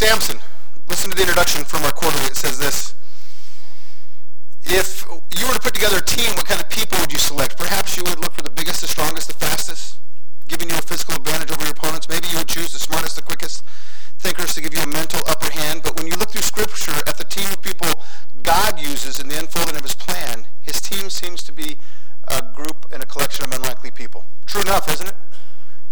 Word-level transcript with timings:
Samson. 0.00 0.40
Listen 0.88 1.10
to 1.10 1.14
the 1.14 1.28
introduction 1.28 1.62
from 1.62 1.84
our 1.84 1.92
quarterly. 1.92 2.24
It 2.24 2.34
says 2.34 2.56
this. 2.56 2.94
If 4.64 5.04
you 5.36 5.46
were 5.46 5.52
to 5.52 5.60
put 5.60 5.74
together 5.74 5.98
a 5.98 6.06
team, 6.08 6.32
what 6.40 6.46
kind 6.48 6.58
of 6.58 6.70
people 6.70 6.96
would 7.04 7.12
you 7.12 7.18
select? 7.18 7.58
Perhaps 7.58 7.98
you 7.98 8.04
would 8.08 8.18
look 8.18 8.32
for 8.32 8.40
the 8.40 8.48
biggest, 8.48 8.80
the 8.80 8.88
strongest, 8.88 9.28
the 9.28 9.34
fastest, 9.34 10.00
giving 10.48 10.70
you 10.70 10.78
a 10.78 10.80
physical 10.80 11.16
advantage 11.16 11.52
over 11.52 11.60
your 11.68 11.76
opponents. 11.76 12.08
Maybe 12.08 12.28
you 12.32 12.38
would 12.38 12.48
choose 12.48 12.72
the 12.72 12.78
smartest, 12.78 13.16
the 13.16 13.20
quickest 13.28 13.62
thinkers 14.20 14.54
to 14.54 14.62
give 14.62 14.72
you 14.72 14.80
a 14.80 14.86
mental 14.86 15.20
upper 15.28 15.52
hand. 15.52 15.82
But 15.84 15.98
when 15.98 16.06
you 16.06 16.16
look 16.16 16.30
through 16.30 16.48
Scripture 16.48 16.96
at 17.04 17.18
the 17.18 17.24
team 17.24 17.52
of 17.52 17.60
people 17.60 17.92
God 18.42 18.80
uses 18.80 19.20
in 19.20 19.28
the 19.28 19.38
unfolding 19.38 19.76
of 19.76 19.82
his 19.82 19.94
plan, 19.94 20.46
his 20.62 20.80
team 20.80 21.10
seems 21.10 21.42
to 21.42 21.52
be 21.52 21.76
a 22.26 22.40
group 22.40 22.88
and 22.90 23.02
a 23.02 23.06
collection 23.06 23.44
of 23.44 23.52
unlikely 23.52 23.90
people. 23.90 24.24
True 24.46 24.62
enough, 24.62 24.88
isn't 24.88 25.08
it? 25.12 25.16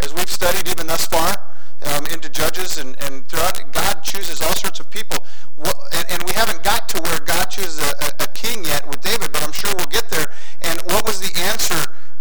As 0.00 0.14
we've 0.14 0.30
studied 0.30 0.66
even 0.66 0.86
thus 0.86 1.04
far 1.04 1.45
um, 1.86 2.06
into 2.06 2.29
Judges 2.29 2.79
and, 2.79 2.96
and 3.02 3.26
throughout, 3.29 3.60
God 3.72 4.02
chooses 4.02 4.40
all 4.40 4.54
sorts 4.54 4.80
of 4.80 4.90
people. 4.90 5.24
What, 5.56 5.77
and, 5.95 6.06
and, 6.10 6.23
we 6.24 6.32
haven't 6.32 6.62
got 6.62 6.88
to 6.91 7.02
where 7.02 7.20
God 7.20 7.46
chooses 7.46 7.78
a, 7.80 7.92
a, 8.05 8.24
a, 8.24 8.27
king 8.28 8.64
yet 8.64 8.86
with 8.88 9.00
David, 9.00 9.30
but 9.32 9.42
I'm 9.42 9.52
sure 9.52 9.70
we'll 9.77 9.86
get 9.86 10.09
there. 10.10 10.30
And 10.62 10.80
what 10.86 11.06
was 11.06 11.20
the 11.20 11.36
answer 11.41 11.78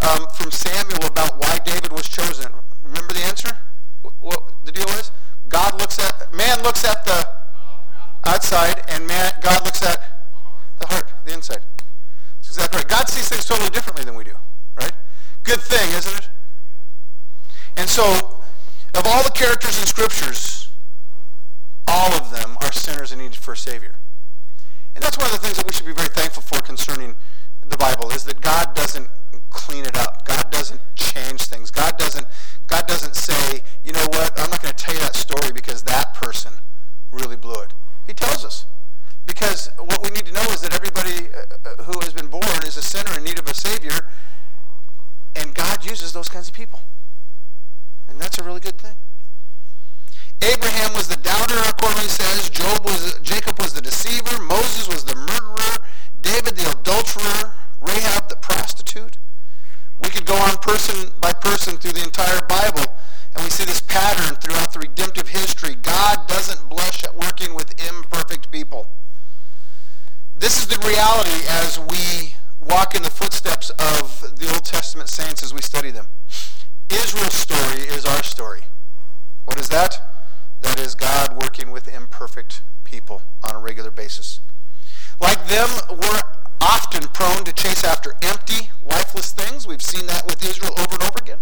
um, 0.10 0.28
from 0.34 0.52
Samuel 0.52 1.06
about 1.06 1.40
why 1.40 1.60
David 1.66 1.92
was 1.92 2.08
chosen? 2.08 2.52
Remember 2.84 3.14
the 3.14 3.24
answer? 3.24 3.58
What 4.20 4.54
the 4.66 4.72
deal 4.72 4.86
was? 4.86 5.12
God 5.50 5.80
looks 5.80 6.00
at, 6.00 6.34
man 6.34 6.62
looks 6.64 6.86
at 6.86 7.06
the 7.06 7.28
outside, 8.26 8.84
and 8.90 9.08
man, 9.08 9.34
God 9.42 9.64
looks 9.64 9.84
at 9.84 10.30
the 10.80 10.88
heart, 10.88 11.12
the 11.26 11.34
inside. 11.34 11.62
That's 12.38 12.50
exactly 12.50 12.80
right. 12.80 12.88
God 12.88 13.10
sees 13.10 13.30
things 13.30 13.46
totally 13.46 13.70
differently 13.70 14.04
than 14.04 14.16
we 14.16 14.24
do, 14.24 14.36
right? 14.78 14.92
Good 15.44 15.62
thing, 15.62 15.90
isn't 15.96 16.18
it? 16.18 16.30
And 17.78 17.90
so, 17.90 18.42
of 18.94 19.04
all 19.06 19.24
the 19.24 19.32
characters 19.32 19.80
in 19.80 19.86
scriptures, 19.86 20.72
all 21.88 22.14
of 22.14 22.32
them 22.32 22.58
are 22.62 22.72
sinners 22.72 23.12
in 23.12 23.20
need 23.20 23.36
for 23.36 23.54
a 23.54 23.58
Savior. 23.58 23.96
And 24.96 25.04
that's 25.04 25.18
one 25.18 25.28
of 25.28 25.34
the 25.34 25.40
things 25.40 25.58
that 25.58 25.66
we 25.66 25.74
should 25.74 25.86
be 25.86 25.94
very 25.94 26.10
thankful 26.10 26.42
for 26.42 26.62
concerning 26.62 27.16
the 27.66 27.78
Bible 27.78 28.12
is 28.12 28.24
that 28.26 28.42
God 28.42 28.74
doesn't 28.74 29.10
clean 29.50 29.86
it 29.86 29.98
up. 29.98 30.26
God 30.26 30.50
doesn't 30.50 30.82
change 30.96 31.44
things. 31.44 31.72
God 31.72 31.98
doesn't 31.98 32.26
God 32.68 32.86
doesn't 32.86 33.16
say, 33.16 33.62
you 33.84 33.94
know 33.94 34.06
what, 34.10 34.38
I'm 34.38 34.50
not 34.50 34.62
going 34.62 34.74
to 34.74 34.84
tell 34.84 34.94
you 34.94 35.00
that 35.00 35.16
story 35.16 35.54
because 35.54 35.84
that 35.84 36.14
person 36.14 36.52
really 37.12 37.38
blew 37.38 37.62
it. 37.62 37.74
He 38.06 38.14
tells 38.14 38.44
us. 38.44 38.66
Because 39.26 39.70
what 39.78 40.04
we 40.04 40.10
need 40.10 40.26
to 40.26 40.34
know 40.34 40.44
is 40.52 40.62
that 40.62 40.74
everybody 40.74 41.30
uh, 41.34 41.70
uh, 41.70 41.84
who 41.84 42.00
has 42.02 42.14
been 42.14 42.28
born 42.28 42.44
is 42.66 42.78
a 42.78 42.82
sinner 42.82 43.18
in 43.18 43.24
need 43.24 43.40
of 43.40 43.48
a 43.48 43.54
Savior, 43.54 44.10
and 45.36 45.54
God 45.54 45.86
uses 45.86 46.14
those 46.14 46.28
kinds 46.30 46.48
of 46.48 46.54
people. 46.54 46.82
And 48.10 48.20
that's 48.20 48.38
a 48.38 48.44
really 48.44 48.60
good 48.60 48.78
thing. 48.78 48.96
Abraham 50.42 50.94
was 50.94 51.08
the 51.08 51.18
doubter, 51.18 51.58
accordingly 51.68 52.10
says. 52.10 52.50
Job 52.50 52.86
was, 52.86 53.20
Jacob 53.22 53.60
was 53.60 53.74
the 53.74 53.82
deceiver. 53.82 54.42
Moses 54.44 54.88
was 54.88 55.04
the 55.04 55.16
murderer. 55.16 55.86
David 56.22 56.56
the 56.56 56.72
adulterer. 56.72 57.54
Rahab 57.82 58.30
the 58.30 58.36
prostitute. 58.36 59.18
We 60.02 60.10
could 60.10 60.26
go 60.26 60.36
on 60.36 60.58
person 60.58 61.12
by 61.20 61.34
person 61.34 61.78
through 61.78 61.94
the 61.94 62.04
entire 62.04 62.42
Bible, 62.48 62.86
and 63.34 63.44
we 63.44 63.50
see 63.50 63.66
this 63.66 63.82
pattern 63.82 64.36
throughout 64.38 64.74
the 64.74 64.80
redemptive 64.80 65.28
history. 65.28 65.76
God 65.76 66.28
doesn't 66.28 66.70
blush 66.70 67.04
at 67.04 67.16
working 67.16 67.56
with 67.56 67.74
imperfect 67.90 68.52
people. 68.52 68.88
This 70.36 70.60
is 70.60 70.68
the 70.68 70.78
reality 70.88 71.48
as 71.50 71.80
we 71.80 72.36
walk 72.62 72.96
in 72.96 73.02
the 73.02 73.10
footsteps 73.10 73.72
of 73.72 74.38
the 74.38 74.50
Old 74.52 74.66
Testament 74.66 75.10
saints 75.10 75.44
as 75.44 75.54
we 75.54 75.62
study 75.62 75.90
them. 75.90 76.08
Israel's 76.90 77.34
story 77.34 77.82
is 77.84 78.06
our 78.06 78.24
story. 78.24 78.62
What 79.46 79.60
is 79.60 79.70
that? 79.70 80.00
That 80.62 80.80
is 80.80 80.96
God 80.96 81.42
working 81.42 81.72
with 81.72 81.88
imperfect 81.88 82.62
people 82.84 83.22
on 83.44 83.56
a 83.56 83.60
regular 83.60 83.92
basis. 83.92 84.42
Like 85.20 85.48
them, 85.48 85.70
we're 85.90 86.22
often 86.62 87.08
prone 87.10 87.44
to 87.44 87.54
chase 87.54 87.84
after 87.84 88.16
empty, 88.22 88.70
lifeless 88.86 89.32
things. 89.32 89.68
We've 89.68 89.82
seen 89.82 90.06
that 90.08 90.26
with 90.26 90.44
Israel 90.44 90.74
over 90.78 90.96
and 90.96 91.04
over 91.04 91.20
again. 91.20 91.40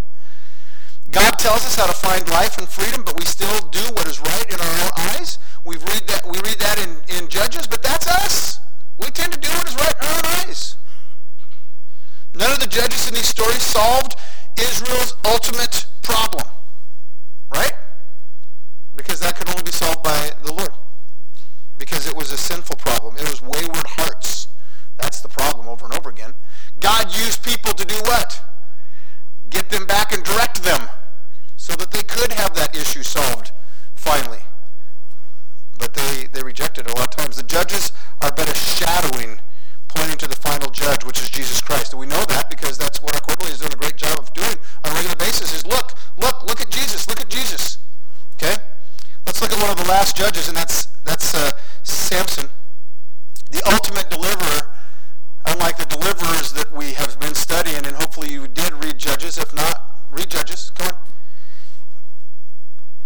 God 1.12 1.38
tells 1.38 1.66
us 1.66 1.76
how 1.76 1.86
to 1.86 1.94
find 1.94 2.28
life 2.30 2.58
and 2.58 2.68
freedom, 2.68 3.04
but 3.04 3.16
we 3.18 3.26
still 3.26 3.60
do 3.70 3.82
what 3.94 4.08
is 4.08 4.20
right 4.20 4.46
in 4.52 4.60
our 4.60 4.86
own 4.86 4.92
eyes. 5.14 5.38
We 5.64 5.76
read 5.76 6.08
that, 6.08 6.26
we 6.26 6.38
read 6.40 6.60
that 6.60 6.80
in, 6.82 7.18
in 7.18 7.30
Judges, 7.30 7.68
but 7.68 7.84
that's 7.84 8.08
us. 8.08 8.60
We 8.98 9.08
tend 9.08 9.34
to 9.34 9.40
do 9.40 9.50
what 9.50 9.68
is 9.68 9.76
right 9.76 9.94
in 10.02 10.08
our 10.08 10.16
own 10.16 10.26
eyes. 10.48 10.78
None 12.34 12.52
of 12.52 12.60
the 12.60 12.68
judges 12.68 13.08
in 13.08 13.14
these 13.14 13.28
stories 13.28 13.62
solved 13.62 14.16
Israel's 14.60 15.16
ultimate 15.26 15.86
problem. 16.02 16.48
Right? 17.54 17.74
Because 18.96 19.20
that 19.20 19.36
could 19.36 19.50
only 19.50 19.64
be 19.64 19.72
solved 19.72 20.04
by 20.04 20.32
the 20.44 20.54
Lord. 20.54 20.74
Because 21.78 22.08
it 22.08 22.16
was 22.16 22.32
a 22.32 22.38
sinful 22.38 22.78
problem. 22.78 23.16
It 23.18 23.30
was 23.30 23.42
wayward 23.42 23.88
hearts. 23.88 24.48
That's 24.98 25.22
the 25.22 25.28
problem 25.28 25.68
over 25.68 25.86
and 25.86 25.94
over 25.94 26.10
again. 26.10 26.34
God 26.80 27.16
used 27.16 27.44
people 27.44 27.74
to 27.74 27.86
do 27.86 27.96
what? 28.06 28.42
Get 29.50 29.70
them 29.70 29.86
back 29.86 30.14
and 30.14 30.24
direct 30.24 30.64
them 30.64 30.90
so 31.56 31.74
that 31.76 31.92
they 31.92 32.04
could 32.04 32.32
have 32.34 32.54
that 32.56 32.76
issue 32.76 33.04
solved 33.04 33.52
finally. 33.96 34.40
But 35.78 35.94
they, 35.94 36.28
they 36.32 36.44
rejected 36.44 36.88
it 36.88 36.94
a 36.94 36.96
lot 36.96 37.10
of 37.10 37.16
times. 37.16 37.38
The 37.38 37.44
judges 37.44 37.92
are 38.22 38.32
but 38.32 38.50
a 38.50 38.56
shadowing 38.56 39.40
pointing 39.88 40.18
to 40.18 40.28
the 40.28 40.36
final 40.36 40.70
judge, 40.70 41.04
which 41.06 41.20
is 41.22 41.30
Jesus 41.30 41.62
Christ. 41.62 41.94
And 41.94 42.00
we 42.00 42.06
know 42.06 42.24
that 42.26 42.50
because 42.50 42.78
that's 42.78 43.02
what 43.02 43.16
our 43.16 43.22
quarterly 43.22 43.52
is 43.52 43.60
doing 43.60 43.74
a 43.74 43.78
great 43.78 43.96
job 43.96 44.20
of 44.20 44.32
doing 44.34 44.58
on 44.84 44.92
a 44.92 44.96
regular 44.96 45.16
basis 45.16 45.56
is 45.56 45.66
look, 45.66 45.94
look, 46.18 46.44
look 46.46 46.62
at 46.62 46.70
Jesus, 46.70 47.08
look 47.08 47.20
at 47.20 47.30
Jesus. 47.30 47.80
Okay? 48.36 48.56
Let's 49.26 49.42
look 49.42 49.52
at 49.52 49.60
one 49.60 49.72
of 49.72 49.78
the 49.78 49.90
last 49.90 50.05
judges, 50.16 50.48
and 50.48 50.58
that's, 50.58 50.86
that's 51.04 51.36
uh, 51.36 51.52
Samson. 51.84 52.50
The 53.52 53.62
ultimate 53.72 54.10
deliverer, 54.10 54.74
unlike 55.46 55.78
the 55.78 55.86
deliverers 55.86 56.54
that 56.54 56.72
we 56.72 56.94
have 56.94 57.20
been 57.20 57.36
studying, 57.36 57.86
and 57.86 57.96
hopefully 57.96 58.32
you 58.32 58.48
did 58.48 58.74
read 58.84 58.98
Judges. 58.98 59.38
If 59.38 59.54
not, 59.54 60.00
read 60.12 60.30
Judges. 60.30 60.72
Come 60.76 60.88
on. 60.88 60.98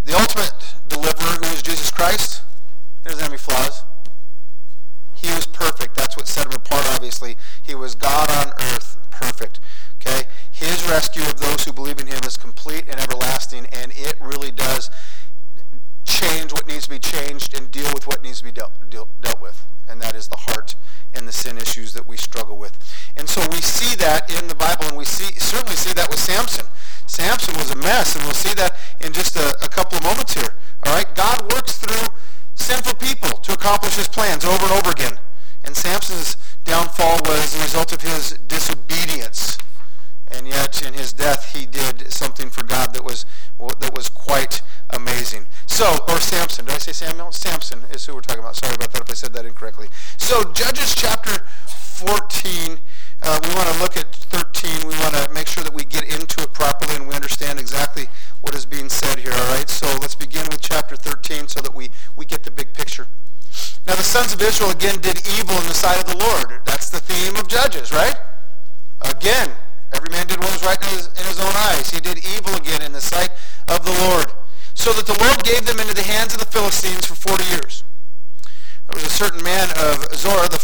The 0.05 0.17
ultimate 0.17 0.53
deliverer, 0.87 1.45
who 1.45 1.53
is 1.53 1.61
Jesus 1.61 1.91
Christ, 1.91 2.43
he 3.03 3.09
doesn't 3.09 3.21
have 3.21 3.31
any 3.31 3.37
flaws. 3.37 3.83
He 5.13 5.27
was 5.33 5.45
perfect. 5.47 5.95
That's 5.95 6.15
what 6.15 6.27
set 6.27 6.45
him 6.45 6.53
apart, 6.53 6.85
obviously. 6.93 7.35
He 7.61 7.75
was 7.75 7.95
God 7.95 8.31
on 8.31 8.53
earth, 8.73 8.97
perfect. 9.11 9.59
Okay? 10.01 10.23
His 10.51 10.87
rescue 10.89 11.23
of 11.23 11.39
those 11.39 11.65
who 11.65 11.73
believe 11.73 11.99
in 11.99 12.07
him 12.07 12.19
is 12.25 12.37
complete 12.37 12.85
and 12.87 12.99
everlasting, 12.99 13.67
and 13.73 13.91
it 13.95 14.15
really 14.21 14.51
does 14.51 14.89
change 16.05 16.51
what 16.51 16.67
needs 16.67 16.85
to 16.85 16.89
be 16.89 16.99
changed 16.99 17.53
and 17.57 17.69
deal 17.71 17.89
with 17.93 18.07
what 18.07 18.23
needs 18.23 18.39
to 18.39 18.45
be 18.45 18.51
dealt, 18.51 18.71
deal, 18.89 19.07
dealt 19.21 19.41
with. 19.41 19.65
And 19.87 20.01
that 20.01 20.15
is 20.15 20.27
the 20.27 20.37
heart 20.37 20.75
and 21.13 21.27
the 21.27 21.31
sin 21.31 21.57
issues 21.57 21.93
that 21.93 22.07
we 22.07 22.17
struggle 22.17 22.57
with. 22.57 22.77
And 23.17 23.27
so 23.27 23.41
we 23.49 23.61
see 23.61 23.95
that 23.97 24.29
in 24.29 24.47
the 24.47 24.55
Bible, 24.55 24.85
and 24.85 24.97
we 24.97 25.05
see 25.05 25.33
certainly 25.39 25.75
see 25.75 25.93
that 25.93 26.09
with 26.09 26.19
Samson. 26.19 26.65
Samson 27.07 27.55
was 27.55 27.71
a 27.71 27.75
mess, 27.75 28.15
and 28.15 28.23
we'll 28.23 28.33
see 28.33 28.53
that 28.55 28.77
in 29.01 29.13
just 29.13 29.35
a, 29.35 29.49
a 29.63 29.69
couple 29.69 29.97
of 29.97 30.03
moments 30.03 30.33
here. 30.33 30.53
All 30.85 30.93
right? 30.93 31.07
God 31.15 31.51
works 31.51 31.77
through 31.77 32.09
sinful 32.55 32.95
people 32.95 33.37
to 33.39 33.53
accomplish 33.53 33.95
his 33.95 34.07
plans 34.07 34.45
over 34.45 34.63
and 34.63 34.73
over 34.73 34.91
again. 34.91 35.17
And 35.63 35.75
Samson's 35.75 36.37
downfall 36.65 37.19
was 37.25 37.53
the 37.53 37.61
result 37.63 37.91
of 37.93 38.01
his 38.01 38.37
disobedience. 38.47 39.57
And 40.31 40.47
yet 40.47 40.85
in 40.85 40.93
his 40.93 41.11
death 41.11 41.55
he 41.55 41.65
did 41.65 42.13
something 42.13 42.49
for 42.49 42.63
God 42.63 42.93
that 42.93 43.03
was 43.03 43.25
that 43.79 43.93
was 43.95 44.09
quite 44.09 44.61
amazing. 44.91 45.47
So, 45.65 45.97
or 46.07 46.19
Samson. 46.19 46.65
Did 46.65 46.75
I 46.75 46.77
say 46.77 46.91
Samuel? 46.91 47.31
Samson 47.31 47.83
is 47.91 48.05
who 48.05 48.15
we're 48.15 48.21
talking 48.21 48.41
about. 48.41 48.55
Sorry 48.55 48.73
about 48.75 48.91
that 48.91 49.01
if 49.01 49.09
I 49.09 49.13
said 49.13 49.33
that 49.33 49.45
incorrectly. 49.45 49.87
So 50.17 50.51
Judges 50.53 50.93
chapter 50.95 51.45
14, 51.67 52.79
uh, 53.23 53.39
we 53.43 53.49
want 53.55 53.67
to 53.69 53.79
look 53.81 53.97
at 53.97 54.13
13. 54.13 54.87
We 54.87 54.95
want 54.99 55.15
to 55.15 55.29
make 55.33 55.47
sure 55.47 55.63
that 55.63 55.73
we 55.73 55.83
get 55.83 56.03
into 56.03 56.41
it 56.43 56.53
properly 56.53 56.95
and 56.95 57.07
we 57.07 57.15
understand 57.15 57.59
exactly 57.59 58.05
what 58.41 58.55
is 58.55 58.65
being 58.65 58.89
said 58.89 59.19
here, 59.19 59.33
all 59.33 59.55
right? 59.55 59.69
So 59.69 59.87
let's 59.99 60.15
begin 60.15 60.43
with 60.51 60.61
chapter 60.61 60.95
13 60.95 61.47
so 61.47 61.59
that 61.61 61.73
we, 61.73 61.89
we 62.15 62.25
get 62.25 62.43
the 62.43 62.51
big 62.51 62.73
picture. 62.73 63.07
Now 63.87 63.95
the 63.95 64.03
sons 64.03 64.33
of 64.33 64.41
Israel 64.41 64.71
again 64.71 64.99
did 65.01 65.21
evil 65.39 65.57
in 65.57 65.67
the 65.67 65.73
sight 65.73 65.99
of 65.99 66.05
the 66.05 66.17
Lord. 66.17 66.61
That's 66.65 66.89
the 66.89 66.99
theme 66.99 67.35
of 67.35 67.47
Judges, 67.47 67.91
right? 67.91 68.15
Again, 69.19 69.51
every 69.91 70.09
man 70.09 70.27
did 70.27 70.39
what 70.39 70.51
was 70.51 70.63
right 70.63 70.79
in 70.79 70.89
his, 70.95 71.07
in 71.07 71.25
his 71.27 71.39
own 71.39 71.53
eyes. 71.75 71.91
He 71.91 71.99
did 71.99 72.23
evil 72.23 72.55
again 72.55 72.81
in 72.81 72.93
the 72.93 73.01
sight 73.01 73.31
of 73.67 73.83
the 73.83 73.91
Lord. 74.07 74.31
So 74.73 74.93
that 74.93 75.05
the 75.05 75.17
Lord 75.19 75.43
gave 75.43 75.67
them 75.67 75.79
into 75.79 75.93
the 75.93 76.07
hands 76.07 76.33
of 76.33 76.39
the 76.39 76.47
Philistines 76.47 77.05
for 77.05 77.15
40 77.15 77.43
years. 77.51 77.83
There 78.87 78.95
was 78.95 79.03
a 79.03 79.09
certain 79.09 79.43
man 79.43 79.67
of 79.75 80.07
Zorah, 80.15 80.47
the 80.47 80.63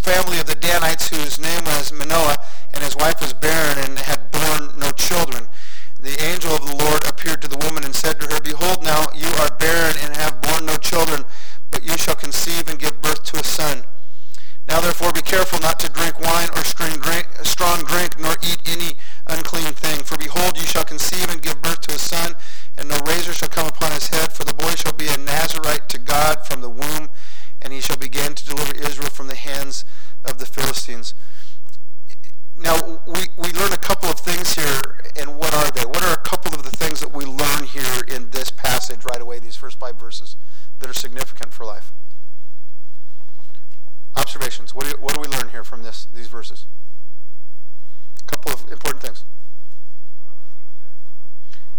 family 0.00 0.40
of 0.40 0.46
the 0.46 0.56
Danites, 0.56 1.08
whose 1.08 1.38
name 1.38 1.64
was 1.64 1.92
Manoah, 1.92 2.38
and 2.72 2.82
his 2.82 2.96
wife 2.96 3.20
was 3.20 3.34
barren 3.34 3.78
and 3.84 3.98
had 3.98 4.30
borne 4.32 4.78
no 4.78 4.90
children 4.92 5.48
the 6.02 6.16
angel 6.24 6.52
of 6.52 6.64
the 6.64 6.76
Lord 6.76 7.06
appeared 7.06 7.42
to 7.42 7.48
the 7.48 7.58
woman 7.58 7.84
and 7.84 7.94
said 7.94 8.18
to 8.20 8.26
her, 8.32 8.40
Behold, 8.40 8.82
now 8.82 9.06
you 9.14 9.28
are 9.36 9.52
barren 9.56 9.94
and 10.00 10.16
have 10.16 10.40
borne 10.40 10.64
no 10.64 10.76
children, 10.76 11.24
but 11.70 11.84
you 11.84 11.96
shall 11.98 12.14
conceive 12.14 12.68
and 12.68 12.78
give 12.78 12.89
Therefore 14.90 15.12
be 15.12 15.22
careful 15.22 15.60
not 15.60 15.78
to 15.78 15.88
drink 15.88 16.18
wine 16.18 16.48
or 16.56 16.64
strong 16.64 16.98
drink, 16.98 17.28
strong 17.44 17.78
drink, 17.84 18.18
nor 18.18 18.34
eat 18.42 18.58
any 18.66 18.96
unclean 19.28 19.72
thing. 19.72 20.02
For 20.02 20.18
behold, 20.18 20.58
you 20.58 20.66
shall 20.66 20.82
conceive 20.82 21.30
and 21.30 21.40
give 21.40 21.62
birth 21.62 21.82
to 21.82 21.94
a 21.94 21.98
son, 21.98 22.34
and 22.76 22.88
no 22.88 22.98
razor 23.06 23.32
shall 23.32 23.50
come 23.50 23.68
upon 23.68 23.92
his 23.92 24.08
head. 24.08 24.32
For 24.32 24.42
the 24.42 24.52
boy 24.52 24.74
shall 24.74 24.92
be 24.92 25.06
a 25.06 25.16
Nazarite 25.16 25.88
to 25.90 25.98
God 25.98 26.44
from 26.44 26.60
the 26.60 26.68
womb, 26.68 27.08
and 27.62 27.72
he 27.72 27.80
shall 27.80 27.98
begin 27.98 28.34
to 28.34 28.44
deliver 28.44 28.74
Israel 28.78 29.10
from 29.10 29.28
the 29.28 29.36
hands 29.36 29.84
of 30.24 30.38
the 30.38 30.46
Philistines. 30.46 31.14
Now, 32.56 33.00
we, 33.06 33.26
we 33.38 33.52
learn 33.52 33.72
a 33.72 33.78
couple 33.78 34.08
of 34.08 34.18
things 34.18 34.54
here, 34.54 35.04
and 35.16 35.38
what 35.38 35.54
are 35.54 35.70
they? 35.70 35.86
What 35.86 36.02
are 36.02 36.14
a 36.14 36.28
couple 36.28 36.52
of 36.52 36.64
the 36.64 36.76
things 36.76 36.98
that 36.98 37.14
we 37.14 37.24
learn 37.24 37.62
here 37.62 38.02
in 38.08 38.30
this 38.30 38.50
passage 38.50 39.04
right 39.04 39.20
away, 39.20 39.38
these 39.38 39.54
first 39.54 39.78
five 39.78 40.00
verses, 40.00 40.34
that 40.80 40.90
are 40.90 40.94
significant 40.94 41.54
for 41.54 41.64
life? 41.64 41.92
Observations. 44.20 44.74
What 44.74 44.84
do, 44.84 44.90
you, 44.90 44.96
what 45.00 45.14
do 45.14 45.20
we 45.20 45.28
learn 45.28 45.48
here 45.48 45.64
from 45.64 45.82
this, 45.82 46.06
these 46.14 46.28
verses? 46.28 46.66
A 48.20 48.30
couple 48.30 48.52
of 48.52 48.70
important 48.70 49.02
things. 49.02 49.24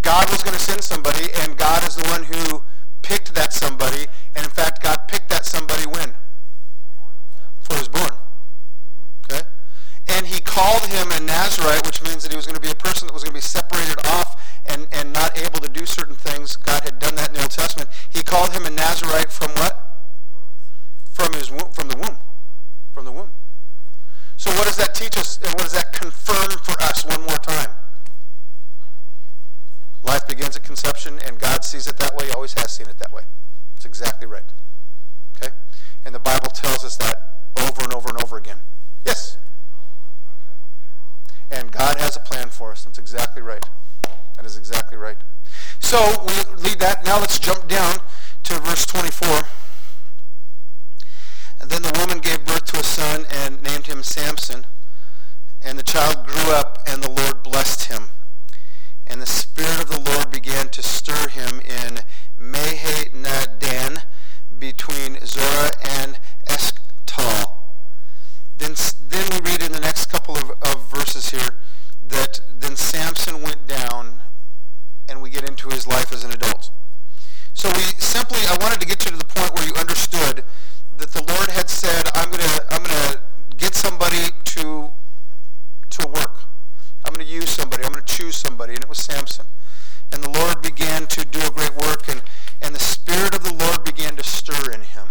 God 0.01 0.29
was 0.31 0.41
going 0.41 0.57
to 0.57 0.63
send 0.63 0.83
somebody, 0.83 1.27
and 1.41 1.57
God 1.57 1.87
is 1.87 1.95
the 1.95 2.07
one 2.09 2.23
who 2.23 2.63
picked 3.03 3.35
that 3.35 3.53
somebody. 3.53 4.07
And 4.35 4.45
in 4.45 4.51
fact, 4.51 4.81
God 4.81 5.07
picked 5.07 5.29
that 5.29 5.45
somebody 5.45 5.85
when? 5.85 6.15
He 7.71 7.77
was 7.77 7.87
born. 7.87 8.11
Okay? 9.23 9.41
And 10.09 10.27
he 10.27 10.41
called 10.41 10.85
him 10.87 11.07
a 11.11 11.19
Nazarite, 11.21 11.85
which 11.85 12.01
means 12.03 12.23
that 12.23 12.31
he 12.31 12.35
was 12.35 12.45
going 12.45 12.55
to 12.55 12.61
be 12.61 12.71
a 12.71 12.75
person 12.75 13.07
that 13.07 13.13
was 13.13 13.23
going 13.23 13.31
to 13.31 13.37
be 13.37 13.41
separated 13.41 13.97
off 14.07 14.41
and, 14.65 14.87
and 14.91 15.13
not 15.13 15.37
able 15.37 15.59
to 15.59 15.69
do 15.69 15.85
certain 15.85 16.15
things. 16.15 16.55
God 16.55 16.83
had 16.83 16.99
done 16.99 17.15
that 17.15 17.29
in 17.29 17.35
the 17.35 17.41
Old 17.41 17.51
Testament. 17.51 17.89
He 18.09 18.23
called 18.23 18.51
him 18.51 18.65
a 18.65 18.69
Nazarite 18.69 19.31
from 19.31 19.51
what? 19.51 19.87
From 21.11 21.33
his 21.33 21.47
from 21.47 21.87
the 21.87 21.97
womb. 21.97 22.17
From 22.93 23.05
the 23.05 23.11
womb. 23.11 23.31
So 24.35 24.51
what 24.51 24.65
does 24.65 24.77
that 24.77 24.90
teach 25.01 25.17
us 25.17 25.39
and 25.43 25.49
what 25.55 25.63
does 25.63 25.73
that 25.73 25.91
confirm 25.93 26.49
for 26.61 26.79
us 26.83 27.03
one 27.03 27.21
more 27.21 27.37
time? 27.37 27.71
Life 30.03 30.27
begins 30.27 30.55
at 30.55 30.63
conception 30.63 31.19
and 31.25 31.39
God 31.39 31.63
sees 31.63 31.87
it 31.87 31.97
that 31.97 32.15
way, 32.15 32.27
he 32.27 32.31
always 32.31 32.53
has 32.53 32.71
seen 32.71 32.87
it 32.87 32.99
that 32.99 33.11
way. 33.11 33.23
It's 33.75 33.85
exactly 33.85 34.27
right. 34.27 34.43
Okay? 35.35 35.53
And 36.05 36.13
the 36.13 36.19
Bible 36.19 36.49
tells 36.49 36.85
us 36.85 36.97
that 36.97 37.15
over 37.59 37.81
and 37.81 37.93
over 37.93 38.09
and 38.09 38.21
over 38.21 38.37
again. 38.37 38.61
Yes? 39.03 39.37
And 41.49 41.71
God 41.71 41.97
has 41.99 42.15
a 42.15 42.19
plan 42.19 42.49
for 42.49 42.71
us. 42.71 42.83
That's 42.83 42.99
exactly 42.99 43.41
right. 43.41 43.65
That 44.35 44.45
is 44.45 44.55
exactly 44.55 44.99
right. 44.99 45.17
So 45.79 45.97
we 46.27 46.63
leave 46.63 46.77
that. 46.77 47.03
Now 47.05 47.19
let's 47.19 47.39
jump 47.39 47.67
down 47.67 47.97
to 48.43 48.59
verse 48.59 48.85
24. 48.85 49.41
And 51.59 51.69
then 51.71 51.81
the 51.81 51.97
woman 51.99 52.19
gave 52.19 52.45
birth 52.45 52.65
to 52.65 52.79
a 52.79 52.83
son 52.83 53.25
and 53.31 53.61
named 53.63 53.87
him 53.87 54.03
Samson. 54.03 54.65
And 55.61 55.77
the 55.77 55.83
child 55.83 56.25
grew 56.25 56.51
up, 56.53 56.79
and 56.87 57.03
the 57.03 57.09
Lord 57.09 57.43
blessed 57.43 57.91
him. 57.91 58.09
And 59.07 59.21
the 59.21 59.25
Spirit 59.25 59.81
of 59.81 59.89
the 59.89 60.11
Lord 60.11 60.31
began 60.31 60.69
to 60.69 60.81
stir 60.81 61.27
him 61.29 61.59
in 61.59 61.99
Mahaneh-dan 62.39 64.03
between 64.57 65.19
Zorah 65.25 65.71
and 65.83 66.19
Eshtaol. 66.47 67.51
Then, 68.57 68.75
then 69.09 69.27
we 69.31 69.51
read 69.51 69.63
in 69.63 69.71
the 69.71 69.79
next 69.79 70.05
couple 70.07 70.35
of, 70.37 70.51
of 70.61 70.89
verses 70.89 71.31
here 71.31 71.57
that 72.07 72.39
then 72.59 72.75
Samson 72.75 73.41
went 73.41 73.67
down 73.67 74.21
and 75.09 75.21
we 75.21 75.29
get 75.29 75.47
into 75.47 75.69
his 75.69 75.85
life 75.87 76.11
as 76.13 76.23
an 76.23 76.31
adult. 76.31 76.71
So 77.53 77.69
we 77.69 77.81
simply, 77.99 78.39
I 78.47 78.57
wanted 78.61 78.79
to 78.81 78.87
get 78.87 79.03
you 79.05 79.11
to 79.11 79.17
the 79.17 79.25
point 79.25 79.53
where 79.53 79.67
you 79.67 79.73
understood 79.75 80.43
that 80.97 81.11
the 81.11 81.23
Lord 81.33 81.49
had 81.49 81.69
said, 81.69 82.07
I'm 82.15 82.29
going 82.29 82.41
to, 82.41 82.65
I'm 82.73 82.83
going 82.83 83.13
to 83.13 83.21
get 83.57 83.75
somebody 83.75 84.29
to. 84.45 84.91
Use 87.31 87.49
somebody. 87.49 87.85
I'm 87.85 87.93
going 87.93 88.03
to 88.03 88.13
choose 88.13 88.35
somebody. 88.35 88.73
And 88.73 88.83
it 88.83 88.89
was 88.89 88.97
Samson. 88.97 89.45
And 90.11 90.21
the 90.21 90.29
Lord 90.29 90.61
began 90.61 91.07
to 91.07 91.25
do 91.25 91.39
a 91.39 91.51
great 91.51 91.73
work, 91.77 92.09
and, 92.09 92.21
and 92.61 92.75
the 92.75 92.79
Spirit 92.79 93.33
of 93.33 93.43
the 93.43 93.53
Lord 93.53 93.85
began 93.85 94.17
to 94.17 94.23
stir 94.23 94.71
in 94.71 94.81
him. 94.81 95.07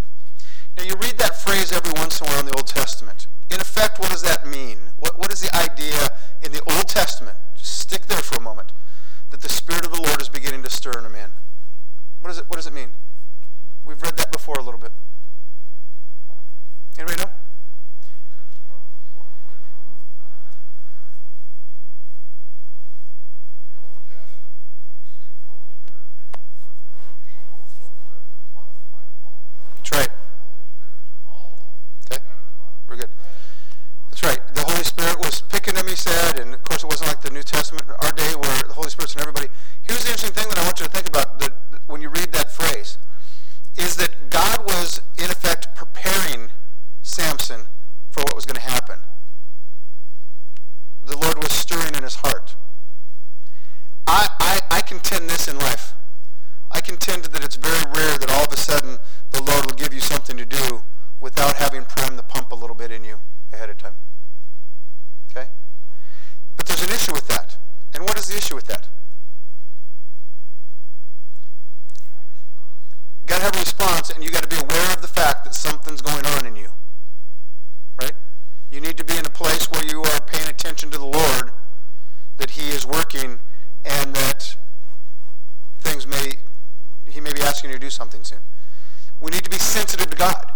Now, 0.77 0.85
you 0.85 0.95
read 0.97 1.17
that 1.17 1.41
phrase 1.41 1.73
every 1.73 1.93
once 1.93 2.21
in 2.21 2.27
a 2.27 2.31
while 2.31 2.41
in 2.41 2.47
the 2.47 2.55
Old 2.55 2.67
Testament. 2.67 3.27
In 3.51 3.59
effect, 3.61 3.99
what 3.99 4.11
does 4.11 4.23
that 4.23 4.47
mean? 4.47 4.79
What, 4.99 5.19
what 5.19 5.33
is 5.33 5.41
the 5.41 5.55
idea 5.57 6.11
in 6.43 6.53
the 6.53 6.61
Old 6.75 6.87
Testament? 6.87 7.39
Just 7.57 7.81
stick 7.81 8.07
there 8.07 8.19
for 8.19 8.37
a 8.37 8.41
moment. 8.43 8.73
That 9.31 9.41
the 9.41 9.49
Spirit 9.49 9.87
of 9.87 9.93
the 9.93 10.03
Lord 10.03 10.21
is 10.21 10.29
beginning 10.29 10.63
to 10.65 10.71
stir 10.71 10.99
in 10.99 11.07
a 11.07 11.11
man. 11.11 11.33
What 12.21 12.29
does 12.29 12.39
it, 12.39 12.45
what 12.49 12.57
does 12.57 12.67
it 12.67 12.75
mean? 12.75 12.91
We've 13.87 14.01
read 14.03 14.17
that 14.19 14.31
before 14.31 14.57
a 14.57 14.63
little 14.63 14.79
bit. 14.79 14.93
Anybody 16.99 17.23
know? 17.23 17.31
That's 29.79 29.93
right. 29.93 30.11
Okay. 32.13 32.23
We're 32.87 32.97
good. 32.97 33.09
That's 34.11 34.23
right. 34.23 34.39
The 34.55 34.61
Holy 34.61 34.85
Spirit 34.85 35.19
was 35.19 35.41
picking 35.41 35.75
them, 35.75 35.89
he 35.89 35.97
said, 35.97 36.39
and 36.39 36.53
of 36.53 36.63
course 36.65 36.85
it 36.85 36.87
wasn't 36.87 37.09
like 37.09 37.23
the 37.23 37.31
New 37.31 37.43
Testament, 37.43 37.87
our 37.89 38.13
day, 38.13 38.35
where 38.35 38.63
the 38.69 38.75
Holy 38.75 38.91
Spirit's 38.91 39.15
in 39.15 39.21
everybody. 39.23 39.49
Here's 39.83 40.05
the 40.05 40.11
interesting 40.11 40.35
thing 40.35 40.49
that 40.51 40.59
I 40.59 40.65
want 40.65 40.79
you 40.81 40.87
to 40.87 40.93
think 40.93 41.09
about 41.09 41.39
that 41.41 41.55
when 41.87 42.01
you 42.03 42.09
read 42.11 42.31
that 42.33 42.53
phrase, 42.53 42.99
is 43.77 43.97
that 43.97 44.31
God 44.31 44.65
was, 44.67 45.01
in 45.19 45.25
effect, 45.25 45.75
preparing 45.75 46.51
Samson 47.03 47.63
for 48.11 48.21
what 48.21 48.37
was 48.37 48.47
going 48.47 48.57
to 48.57 48.71
happen. 48.71 48.99
The 51.05 51.17
Lord 51.17 51.39
was 51.39 51.53
stirring 51.53 51.95
in 51.95 52.03
his 52.03 52.17
heart. 52.17 52.55
I, 54.07 54.29
I, 54.39 54.61
I 54.71 54.81
contend 54.83 55.29
this 55.31 55.49
in 55.49 55.59
life. 55.59 55.95
I 56.71 56.81
contend 56.81 57.25
that 57.25 57.43
it's 57.43 57.57
very 57.57 57.83
rare 57.93 58.19
that 58.19 58.31
all 58.31 58.45
of 58.45 58.53
a 58.53 58.57
sudden 58.57 58.99
the 59.33 59.43
Lord 59.43 59.67
will 59.67 59.77
give 59.77 59.93
you 59.93 60.01
something 60.01 60.37
to 60.37 60.45
do 60.45 60.83
without 61.21 61.57
having 61.57 61.85
primed 61.85 62.19
the 62.19 62.23
pump 62.23 62.53
a 62.53 62.55
little 62.55 62.77
bit 62.77 62.91
in 62.93 63.05
you 63.05 63.17
ahead 63.53 63.71
of 63.71 63.79
time. 63.79 63.95
Okay? 65.31 65.49
But 66.57 66.67
there's 66.67 66.83
an 66.83 66.91
issue 66.91 67.13
with 67.13 67.27
that. 67.29 67.57
And 67.95 68.05
what 68.05 68.19
is 68.19 68.29
the 68.29 68.37
issue 68.37 68.55
with 68.55 68.67
that? 68.67 68.89
You 73.23 73.27
got 73.27 73.39
to 73.39 73.45
have 73.45 73.57
a 73.57 73.61
response, 73.61 74.11
and 74.11 74.23
you 74.23 74.31
got 74.31 74.43
to 74.43 74.49
be 74.49 74.57
aware 74.57 74.95
of 74.95 75.03
the 75.03 75.09
fact 75.09 75.45
that 75.45 75.55
something's 75.55 76.03
going 76.03 76.25
on 76.25 76.47
in 76.47 76.57
you. 76.57 76.71
Right? 78.01 78.13
You 78.71 78.81
need 78.81 78.97
to 78.97 79.05
be 79.05 79.17
in 79.17 79.27
a 79.27 79.31
place 79.31 79.71
where 79.71 79.85
you 79.85 80.03
are 80.03 80.21
paying 80.21 80.49
attention 80.49 80.91
to 80.91 80.99
the 80.99 81.07
Lord, 81.07 81.51
that 82.39 82.51
He 82.51 82.71
is 82.71 82.87
working, 82.87 83.41
and 83.85 84.15
that 84.15 84.57
things 85.79 86.07
may, 86.07 86.33
He 87.07 87.21
may 87.21 87.33
be 87.33 87.43
asking 87.43 87.71
you 87.71 87.77
to 87.77 87.81
do 87.81 87.91
something 87.91 88.25
soon. 88.25 88.41
We 89.21 89.31
need 89.31 89.45
to 89.45 89.51
be 89.51 89.59
sensitive 89.59 90.11
to 90.11 90.17
God. 90.17 90.53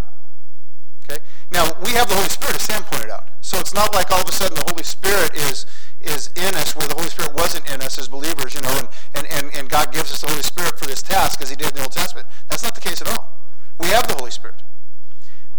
Okay? 1.04 1.22
Now, 1.52 1.70
we 1.84 1.90
have 1.92 2.08
the 2.08 2.14
Holy 2.14 2.28
Spirit, 2.28 2.56
as 2.56 2.62
Sam 2.62 2.82
pointed 2.84 3.10
out. 3.10 3.28
So 3.40 3.58
it's 3.58 3.74
not 3.74 3.94
like 3.94 4.10
all 4.10 4.22
of 4.22 4.28
a 4.28 4.32
sudden 4.32 4.56
the 4.56 4.64
Holy 4.66 4.82
Spirit 4.82 5.36
is 5.36 5.66
is 6.00 6.30
in 6.36 6.54
us 6.54 6.76
where 6.76 6.86
the 6.86 6.94
Holy 6.94 7.08
Spirit 7.08 7.32
wasn't 7.34 7.66
in 7.72 7.80
us 7.80 7.98
as 7.98 8.08
believers, 8.08 8.54
you 8.54 8.60
know, 8.60 8.76
and, 8.78 8.88
and, 9.14 9.26
and, 9.30 9.54
and 9.56 9.68
God 9.70 9.90
gives 9.90 10.12
us 10.12 10.20
the 10.20 10.26
Holy 10.26 10.42
Task 11.02 11.40
as 11.40 11.50
he 11.50 11.56
did 11.56 11.68
in 11.68 11.74
the 11.74 11.82
Old 11.82 11.92
Testament. 11.92 12.26
That's 12.48 12.62
not 12.62 12.74
the 12.74 12.80
case 12.80 13.00
at 13.00 13.08
all. 13.08 13.38
We 13.78 13.88
have 13.88 14.06
the 14.08 14.14
Holy 14.14 14.30
Spirit. 14.30 14.62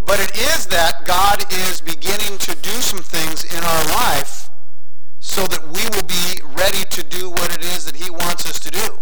But 0.06 0.20
it 0.20 0.38
is 0.38 0.68
that 0.68 1.06
God 1.06 1.44
is 1.52 1.82
beginning 1.82 2.38
to 2.40 2.56
do 2.56 2.70
some 2.82 3.00
things 3.00 3.44
in 3.44 3.64
our 3.64 3.86
life 3.86 4.50
so 5.20 5.48
that 5.48 5.64
we 5.64 5.82
will 5.96 6.06
be 6.06 6.42
ready 6.56 6.86
to 6.86 7.04
do 7.04 7.30
what 7.30 7.52
it 7.54 7.66
is 7.66 7.86
that 7.86 7.96
he 7.96 8.10
wants 8.10 8.46
us 8.46 8.60
to 8.60 8.70
do. 8.70 9.00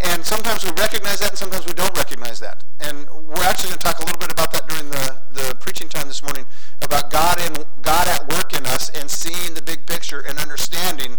And 0.00 0.26
sometimes 0.26 0.64
we 0.64 0.72
recognize 0.72 1.20
that 1.20 1.30
and 1.30 1.38
sometimes 1.38 1.64
we 1.66 1.74
don't 1.74 1.96
recognize 1.96 2.40
that. 2.40 2.64
And 2.80 3.06
we're 3.28 3.44
actually 3.44 3.70
going 3.70 3.78
to 3.78 3.86
talk 3.86 4.00
a 4.00 4.04
little 4.04 4.18
bit 4.18 4.32
about 4.32 4.50
that 4.52 4.68
during 4.68 4.90
the, 4.90 5.22
the 5.30 5.56
preaching 5.60 5.88
time 5.88 6.08
this 6.08 6.22
morning 6.22 6.44
about 6.82 7.10
God 7.10 7.38
and 7.40 7.64
God 7.82 8.08
at 8.08 8.28
work 8.28 8.52
in 8.58 8.66
us 8.66 8.90
and 8.90 9.08
seeing 9.08 9.54
the 9.54 9.62
big 9.62 9.86
picture 9.86 10.18
and 10.18 10.38
understanding 10.40 11.18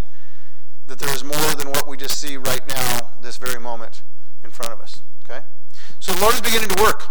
that 0.86 0.98
there 0.98 1.12
is 1.14 1.24
more 1.24 1.54
than 1.56 1.68
what 1.68 1.88
we 1.88 1.96
just 1.96 2.20
see 2.20 2.36
right 2.36 2.66
now, 2.68 3.10
this 3.22 3.36
very 3.36 3.60
moment 3.60 4.02
in 4.42 4.50
front 4.50 4.72
of 4.72 4.80
us. 4.80 5.02
Okay? 5.24 5.44
So 6.00 6.12
the 6.12 6.20
Lord 6.20 6.34
is 6.34 6.40
beginning 6.40 6.68
to 6.68 6.82
work 6.82 7.08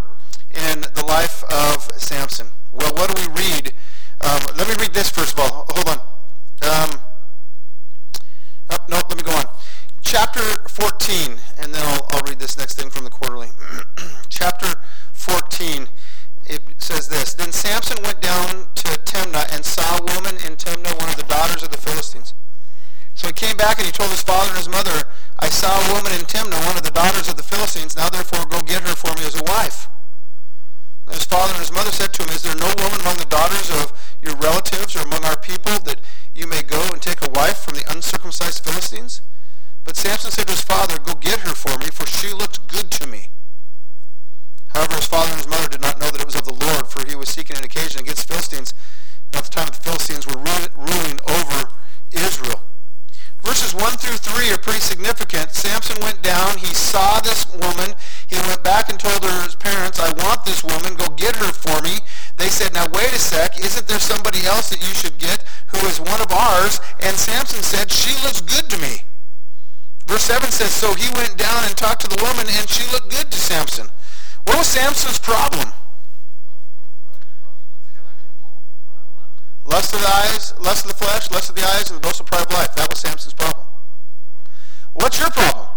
in 0.51 0.81
the 0.81 1.05
life 1.07 1.43
of 1.45 1.83
Samson. 1.99 2.47
Well, 2.71 2.93
what 2.93 3.13
do 3.13 3.21
we 3.21 3.41
read? 3.41 3.73
Um, 4.21 4.41
let 4.57 4.67
me 4.67 4.75
read 4.79 4.93
this 4.93 5.09
first 5.09 5.33
of 5.33 5.39
all. 5.39 5.65
Hold 5.69 5.89
on. 5.89 5.99
Um, 6.63 7.01
oh, 8.69 8.77
no, 8.89 8.97
let 9.09 9.17
me 9.17 9.23
go 9.23 9.35
on 9.35 9.45
chapter 10.03 10.69
14, 10.69 11.39
and 11.57 11.73
then 11.73 11.81
I'll, 11.83 12.05
I'll, 12.11 12.21
read 12.21 12.37
this 12.37 12.57
next 12.57 12.75
thing 12.75 12.91
from 12.91 13.03
the 13.03 13.09
quarterly. 13.09 13.49
chapter 14.29 14.79
14, 15.13 15.87
it 16.45 16.61
says 16.77 17.07
this 17.07 17.33
Then 17.33 17.51
Samson 17.51 17.97
went 18.03 18.21
down 18.21 18.67
to 18.75 18.89
Timnah 19.05 19.51
and 19.55 19.65
saw 19.65 19.97
a 19.97 20.01
woman 20.01 20.35
in 20.45 20.55
Timnah, 20.55 20.99
one 20.99 21.09
of 21.09 21.15
the 21.15 21.23
daughters 21.23 21.63
of 21.63 21.71
the 21.71 21.77
Philistines. 21.77 22.35
So 23.15 23.27
he 23.27 23.33
came 23.33 23.57
back 23.57 23.77
and 23.77 23.85
he 23.85 23.91
told 23.91 24.09
his 24.09 24.23
father 24.23 24.49
and 24.49 24.57
his 24.57 24.69
mother, 24.69 25.05
I 25.39 25.49
saw 25.49 25.69
a 25.69 25.93
woman 25.93 26.13
in 26.13 26.25
Timnah, 26.25 26.65
one 26.65 26.77
of 26.77 26.83
the 26.83 26.91
daughters 26.91 27.29
of 27.29 27.37
the 27.37 27.43
Philistines. 27.43 27.95
Now 27.95 28.09
therefore 28.09 28.45
go 28.45 28.61
get 28.61 28.81
her 28.83 28.95
for 28.95 29.13
me 29.15 29.25
as 29.25 29.39
a 29.39 29.43
wife. 29.43 29.89
And 31.05 31.15
his 31.15 31.25
father 31.25 31.51
and 31.53 31.59
his 31.59 31.71
mother 31.71 31.91
said 31.91 32.13
to 32.13 32.23
him, 32.23 32.29
Is 32.29 32.43
there 32.43 32.55
no 32.55 32.73
woman 32.79 33.01
among 33.01 33.17
the 33.17 33.29
daughters 33.29 33.69
of 33.69 33.93
your 34.21 34.35
relatives 34.37 34.95
or 34.95 35.01
among 35.01 35.23
our 35.25 35.37
people 35.37 35.77
that 35.83 36.01
you 36.33 36.47
may 36.47 36.63
go 36.63 36.81
and 36.91 37.01
take 37.01 37.21
a 37.25 37.29
wife 37.29 37.59
from 37.59 37.75
the 37.75 37.83
uncircumcised 37.91 38.63
Philistines? 38.63 39.21
But 39.83 39.97
Samson 39.97 40.31
said 40.31 40.47
to 40.47 40.53
his 40.53 40.61
father, 40.61 40.97
Go 40.97 41.13
get 41.15 41.39
her 41.41 41.53
for 41.53 41.77
me, 41.77 41.87
for 41.91 42.07
she 42.07 42.31
looks 42.31 42.57
good 42.57 42.89
to 42.91 43.07
me. 43.07 43.29
However, 44.69 44.95
his 44.95 45.07
father 45.07 45.29
and 45.29 45.37
his 45.37 45.47
mother 45.47 45.67
did 45.67 45.81
not 45.81 45.99
know 45.99 46.09
that 46.09 46.21
it 46.21 46.25
was 46.25 46.35
of 46.35 46.45
the 46.45 46.53
Lord, 46.53 46.87
for 46.87 47.05
he 47.05 47.15
was 47.15 47.29
seeking 47.29 47.57
an 47.57 47.63
occasion 47.63 48.01
against 48.01 48.27
Philistines. 48.27 48.73
At 49.33 49.43
the 49.43 49.49
time 49.49 49.67
the 49.67 49.73
Philistines 49.73 50.25
were 50.25 50.37
ruling 50.37 51.19
over 51.27 51.69
Israel. 52.11 52.61
Verses 53.53 53.75
1 53.75 53.85
through 54.01 54.17
3 54.17 54.49
are 54.49 54.57
pretty 54.57 54.81
significant. 54.81 55.53
Samson 55.53 56.01
went 56.01 56.19
down. 56.23 56.57
He 56.57 56.73
saw 56.73 57.19
this 57.19 57.45
woman. 57.53 57.93
He 58.25 58.35
went 58.49 58.63
back 58.63 58.89
and 58.89 58.97
told 58.97 59.21
her 59.21 59.45
parents, 59.61 59.99
I 59.99 60.09
want 60.25 60.43
this 60.43 60.63
woman, 60.63 60.97
go 60.97 61.05
get 61.13 61.35
her 61.35 61.53
for 61.53 61.77
me. 61.85 62.01
They 62.37 62.49
said, 62.49 62.73
now 62.73 62.89
wait 62.89 63.13
a 63.13 63.19
sec, 63.21 63.59
isn't 63.59 63.85
there 63.85 63.99
somebody 63.99 64.41
else 64.49 64.71
that 64.71 64.81
you 64.81 64.89
should 64.97 65.19
get 65.19 65.45
who 65.67 65.85
is 65.85 66.01
one 66.01 66.19
of 66.19 66.33
ours? 66.33 66.81
And 67.05 67.15
Samson 67.15 67.61
said, 67.61 67.91
she 67.91 68.17
looks 68.25 68.41
good 68.41 68.71
to 68.73 68.81
me. 68.81 69.05
Verse 70.07 70.23
7 70.23 70.49
says, 70.49 70.73
so 70.73 70.95
he 70.95 71.05
went 71.13 71.37
down 71.37 71.63
and 71.69 71.77
talked 71.77 72.01
to 72.01 72.09
the 72.09 72.23
woman, 72.25 72.49
and 72.57 72.65
she 72.67 72.89
looked 72.91 73.13
good 73.13 73.29
to 73.29 73.37
Samson. 73.37 73.85
What 74.45 74.57
was 74.57 74.65
Samson's 74.65 75.19
problem? 75.19 75.69
Lust 79.65 79.93
of 79.93 80.01
the 80.01 80.07
eyes, 80.07 80.53
lust 80.59 80.85
of 80.85 80.91
the 80.91 80.97
flesh, 80.97 81.31
lust 81.31 81.49
of 81.49 81.55
the 81.55 81.65
eyes, 81.65 81.89
and 81.89 81.97
the 81.97 82.05
boast 82.05 82.19
of 82.19 82.25
pride 82.25 82.45
of 82.45 82.51
life. 82.51 82.75
That 82.75 82.89
was 82.89 82.99
Samson's 82.99 83.33
problem. 83.33 83.65
What's 84.93 85.19
your 85.19 85.29
problem? 85.29 85.67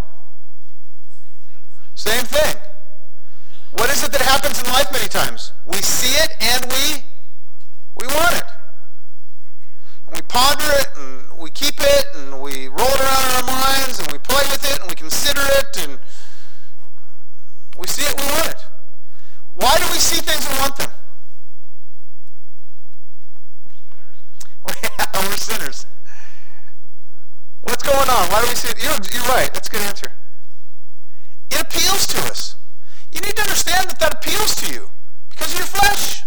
Same 1.94 2.24
thing. 2.24 2.56
What 3.72 3.90
is 3.90 4.02
it 4.04 4.12
that 4.12 4.22
happens 4.22 4.60
in 4.62 4.68
life 4.72 4.90
many 4.92 5.08
times? 5.08 5.52
We 5.66 5.76
see 5.76 6.12
it 6.22 6.32
and 6.40 6.64
we 6.66 7.04
we 7.96 8.06
want 8.06 8.36
it. 8.36 8.48
And 10.06 10.16
we 10.16 10.22
ponder 10.22 10.64
it 10.80 10.88
and 10.96 11.38
we 11.38 11.50
keep 11.50 11.80
it 11.80 12.06
and 12.14 12.40
we 12.40 12.68
roll 12.68 12.88
it 12.88 13.00
around 13.00 13.24
in 13.24 13.34
our 13.36 13.46
minds 13.46 13.98
and 13.98 14.10
we 14.12 14.18
play 14.18 14.44
with 14.50 14.64
it 14.70 14.80
and 14.80 14.88
we 14.88 14.94
consider 14.94 15.40
it 15.60 15.88
and 15.88 15.98
we 17.78 17.86
see 17.86 18.02
it, 18.02 18.14
we 18.18 18.26
want 18.32 18.48
it. 18.48 18.64
Why 19.54 19.76
do 19.78 19.84
we 19.92 19.98
see 19.98 20.20
things 20.20 20.46
and 20.48 20.58
want 20.58 20.76
them? 20.76 20.90
We're 25.16 25.36
sinners. 25.36 25.86
What's 27.62 27.82
going 27.82 28.08
on? 28.08 28.28
Why 28.30 28.42
do 28.42 28.48
we 28.48 28.54
see? 28.54 28.68
You're, 28.82 28.96
you're 29.12 29.28
right. 29.32 29.52
That's 29.52 29.68
a 29.68 29.70
good 29.70 29.82
answer. 29.82 30.12
It 31.50 31.60
appeals 31.60 32.06
to 32.08 32.18
us. 32.28 32.56
You 33.12 33.20
need 33.20 33.36
to 33.36 33.42
understand 33.42 33.88
that 33.88 33.98
that 34.00 34.14
appeals 34.14 34.54
to 34.56 34.72
you 34.72 34.90
because 35.30 35.52
of 35.52 35.58
your 35.58 35.66
flesh. 35.66 36.22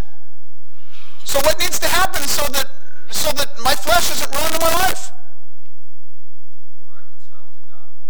So 1.23 1.39
what 1.41 1.59
needs 1.59 1.77
to 1.79 1.87
happen 1.87 2.21
so 2.23 2.41
that 2.51 2.65
so 3.11 3.31
that 3.33 3.59
my 3.63 3.75
flesh 3.75 4.09
isn't 4.11 4.33
ruining 4.33 4.59
my 4.61 4.73
life? 4.85 5.11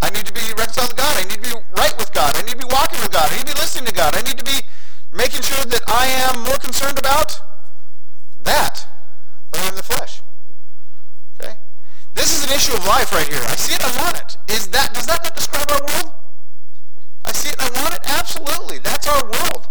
I 0.01 0.09
need 0.11 0.25
to 0.25 0.33
be 0.33 0.41
reconciled 0.57 0.91
to 0.91 0.95
God. 0.95 1.17
I 1.17 1.23
need 1.27 1.43
to 1.43 1.51
be 1.51 1.55
right 1.75 1.93
with 1.97 2.13
God. 2.13 2.37
I 2.37 2.41
need 2.41 2.51
to 2.51 2.57
be 2.57 2.71
walking 2.71 2.99
with 3.01 3.11
God. 3.11 3.29
I 3.29 3.35
need 3.35 3.45
to 3.47 3.53
be 3.53 3.59
listening 3.59 3.85
to 3.87 3.93
God. 3.93 4.15
I 4.15 4.21
need 4.21 4.37
to 4.37 4.43
be 4.43 4.63
making 5.11 5.41
sure 5.41 5.63
that 5.65 5.83
I 5.87 6.07
am 6.31 6.43
more 6.43 6.57
concerned 6.57 6.97
about 6.97 7.39
that 8.43 8.87
than 9.51 9.61
I 9.63 9.67
am 9.67 9.75
the 9.75 9.83
flesh. 9.83 10.21
Okay? 11.39 11.55
This 12.15 12.37
is 12.37 12.38
an 12.49 12.55
issue 12.55 12.73
of 12.73 12.85
life 12.85 13.13
right 13.13 13.27
here. 13.29 13.41
I 13.45 13.55
see 13.55 13.75
it, 13.77 13.81
I 13.85 13.91
want 14.01 14.17
it. 14.17 14.37
Is 14.49 14.67
that 14.73 14.93
does 14.93 15.05
that 15.05 15.21
not 15.21 15.35
describe 15.35 15.69
our 15.69 15.81
world? 15.85 16.13
I 17.25 17.31
see 17.31 17.49
it 17.49 17.59
I 17.61 17.69
want 17.77 17.93
it? 17.93 18.01
Absolutely. 18.09 18.79
That's 18.79 19.07
our 19.07 19.23
world. 19.23 19.69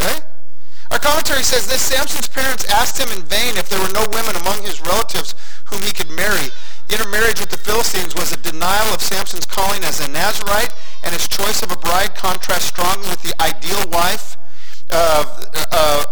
Okay? 0.00 0.24
Our 0.90 0.98
commentary 0.98 1.42
says 1.42 1.66
this, 1.66 1.82
Samson's 1.82 2.28
parents 2.28 2.64
asked 2.72 2.96
him 2.96 3.10
in 3.12 3.22
vain 3.26 3.58
if 3.58 3.68
there 3.68 3.80
were 3.80 3.92
no 3.92 4.06
women 4.12 4.36
among 4.36 4.62
his 4.62 4.80
relatives 4.80 5.34
whom 5.66 5.82
he 5.82 5.92
could 5.92 6.10
marry. 6.10 6.48
Intermarriage 6.88 7.40
with 7.40 7.50
the 7.50 7.58
Philistines 7.58 8.14
was 8.14 8.32
a 8.32 8.38
denial 8.38 8.94
of 8.94 9.02
Samson's 9.02 9.44
calling 9.44 9.82
as 9.82 9.98
a 10.00 10.08
Nazarite, 10.10 10.72
and 11.02 11.12
his 11.12 11.26
choice 11.26 11.62
of 11.62 11.72
a 11.72 11.76
bride 11.76 12.14
contrasts 12.14 12.66
strongly 12.66 13.08
with 13.10 13.20
the 13.22 13.34
ideal 13.42 13.82
wife 13.90 14.38
uh, 14.92 15.26
uh, 15.72 16.04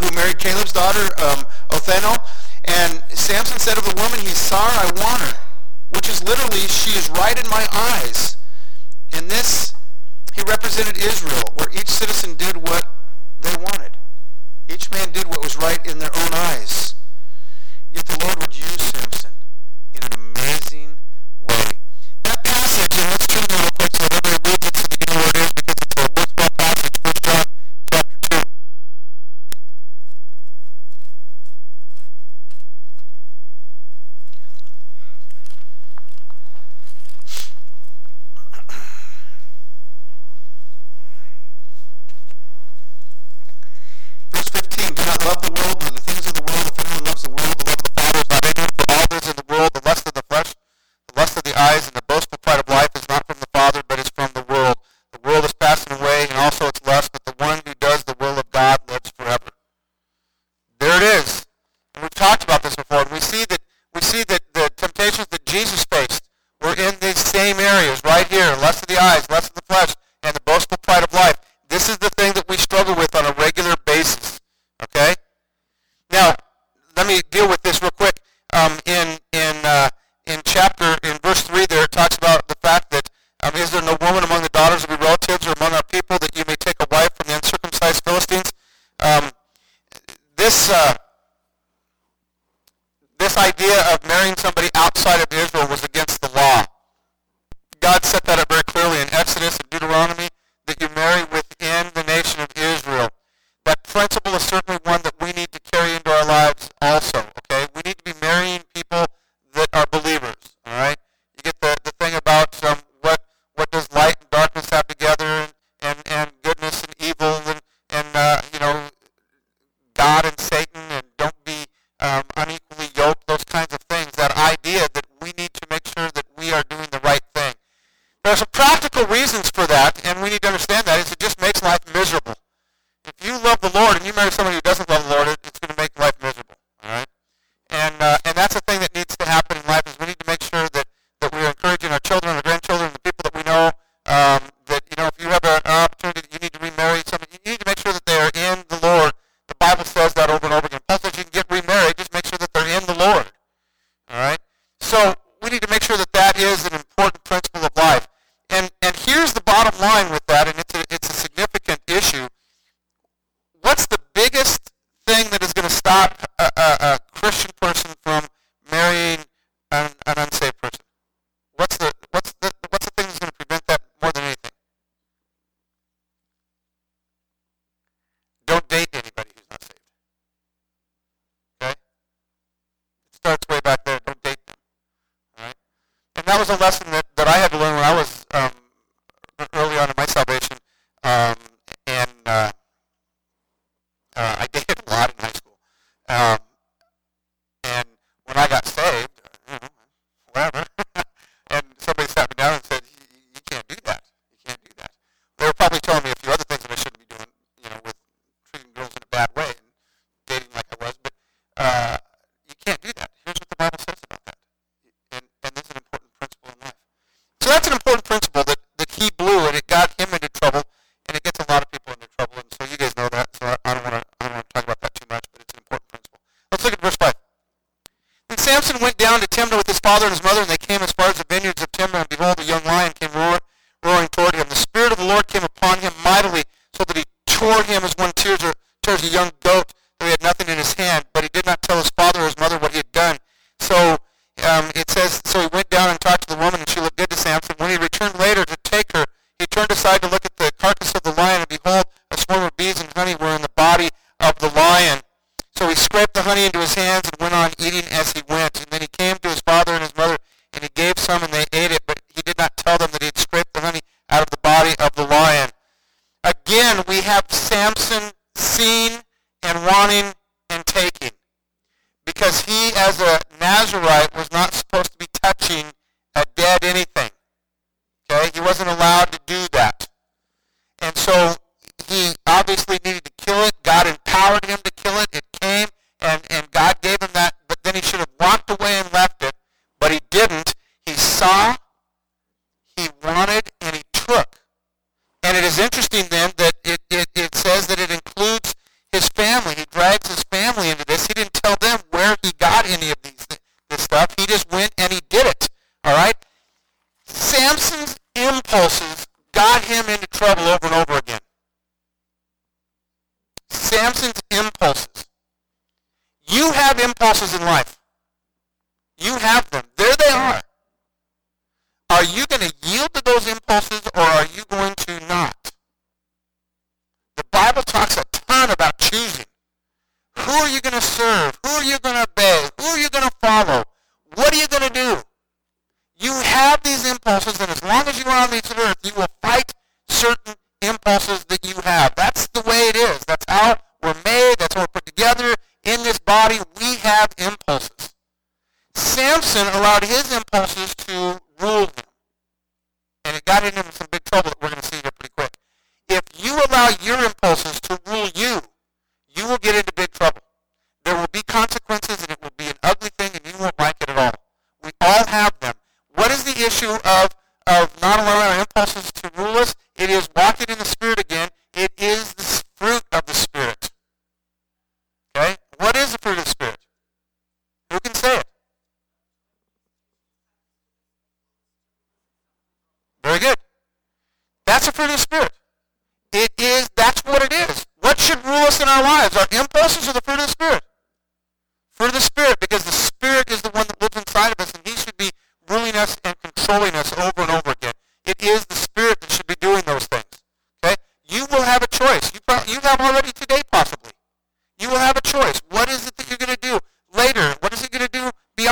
who 0.00 0.10
married 0.16 0.38
Caleb's 0.38 0.72
daughter, 0.72 1.04
um. 1.20 1.44
And 2.66 3.02
Samson 3.10 3.58
said 3.58 3.78
of 3.78 3.84
the 3.84 3.94
woman 4.00 4.20
he 4.20 4.34
saw 4.34 4.60
her, 4.60 4.86
I 4.86 5.00
want 5.00 5.22
her, 5.22 5.38
which 5.90 6.08
is 6.08 6.22
literally, 6.22 6.66
she 6.68 6.98
is 6.98 7.08
right 7.10 7.38
in 7.38 7.48
my 7.50 7.66
eyes. 7.72 8.36
In 9.16 9.28
this, 9.28 9.74
he 10.34 10.42
represented 10.42 10.98
Israel, 10.98 11.44
where 11.54 11.68
each 11.72 11.88
citizen 11.88 12.34
did 12.34 12.56
what 12.56 12.84
they 13.40 13.54
wanted. 13.56 13.96
Each 14.68 14.90
man 14.90 15.12
did 15.12 15.26
what 15.28 15.42
was 15.42 15.56
right 15.56 15.84
in 15.86 15.98
their 15.98 16.14
own 16.14 16.34
eyes. 16.34 16.94
Yet 17.92 18.04
the 18.06 18.24
Lord 18.24 18.38
would 18.40 18.56
use 18.56 18.82
Samson 18.82 19.30
in 19.94 20.02
an 20.02 20.12
amazing 20.12 20.35
and 62.66 63.10
we 63.12 63.20
see. 63.20 63.44
that 63.44 63.55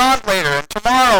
on 0.04 0.20
later 0.26 0.48
and 0.48 0.68
tomorrow. 0.68 1.13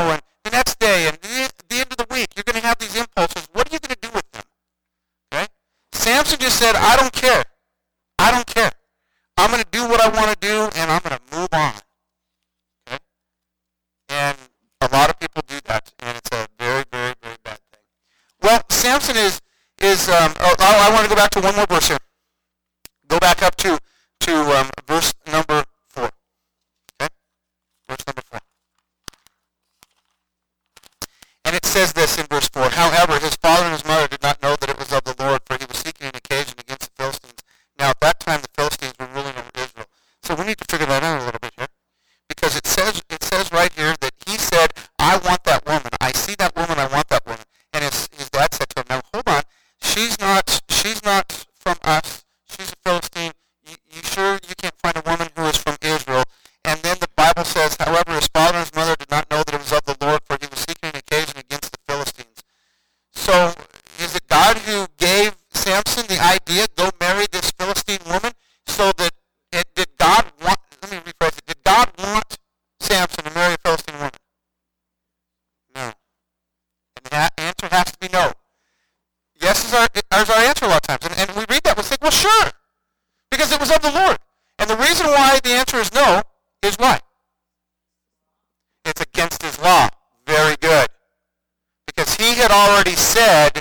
already 92.55 92.95
said, 92.95 93.61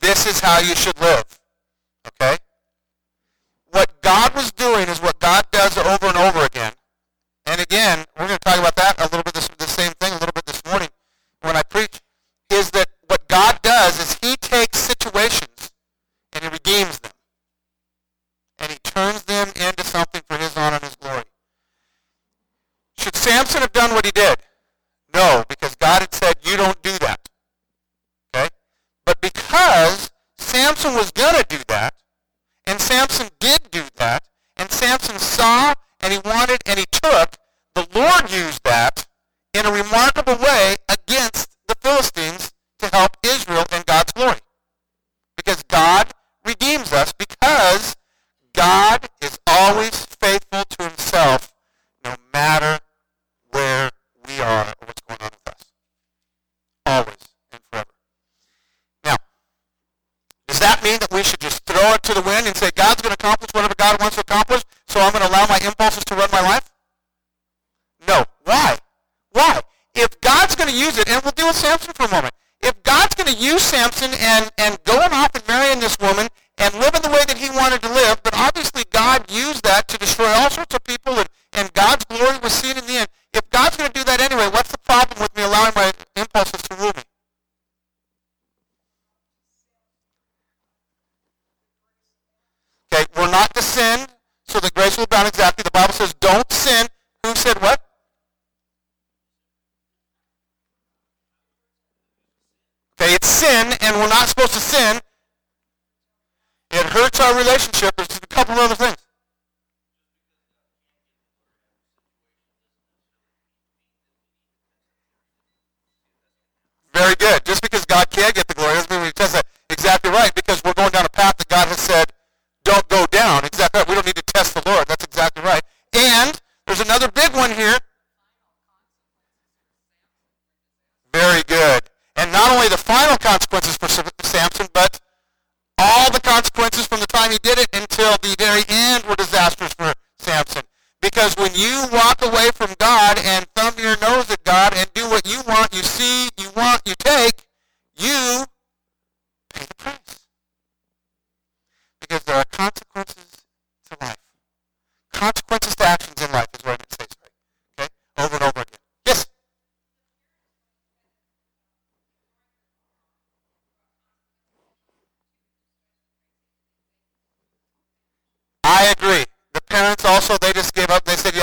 this 0.00 0.26
is 0.26 0.40
how 0.40 0.58
you 0.58 0.74
should 0.74 0.98
live. 1.00 1.33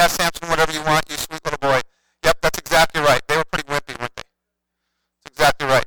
Yeah, 0.02 0.08
Samson, 0.08 0.50
whatever 0.50 0.72
you 0.72 0.82
want, 0.82 1.06
you 1.10 1.18
sweet 1.18 1.46
little 1.46 1.60
boy. 1.60 1.80
Yep, 2.24 2.42
that's 2.42 2.58
exactly 2.58 3.02
right. 3.02 3.22
They 3.28 3.38
were 3.38 3.46
pretty 3.46 3.68
wimpy, 3.70 4.00
weren't 4.00 4.16
they? 4.16 4.24
That's 5.24 5.38
exactly 5.38 5.68
right. 5.68 5.86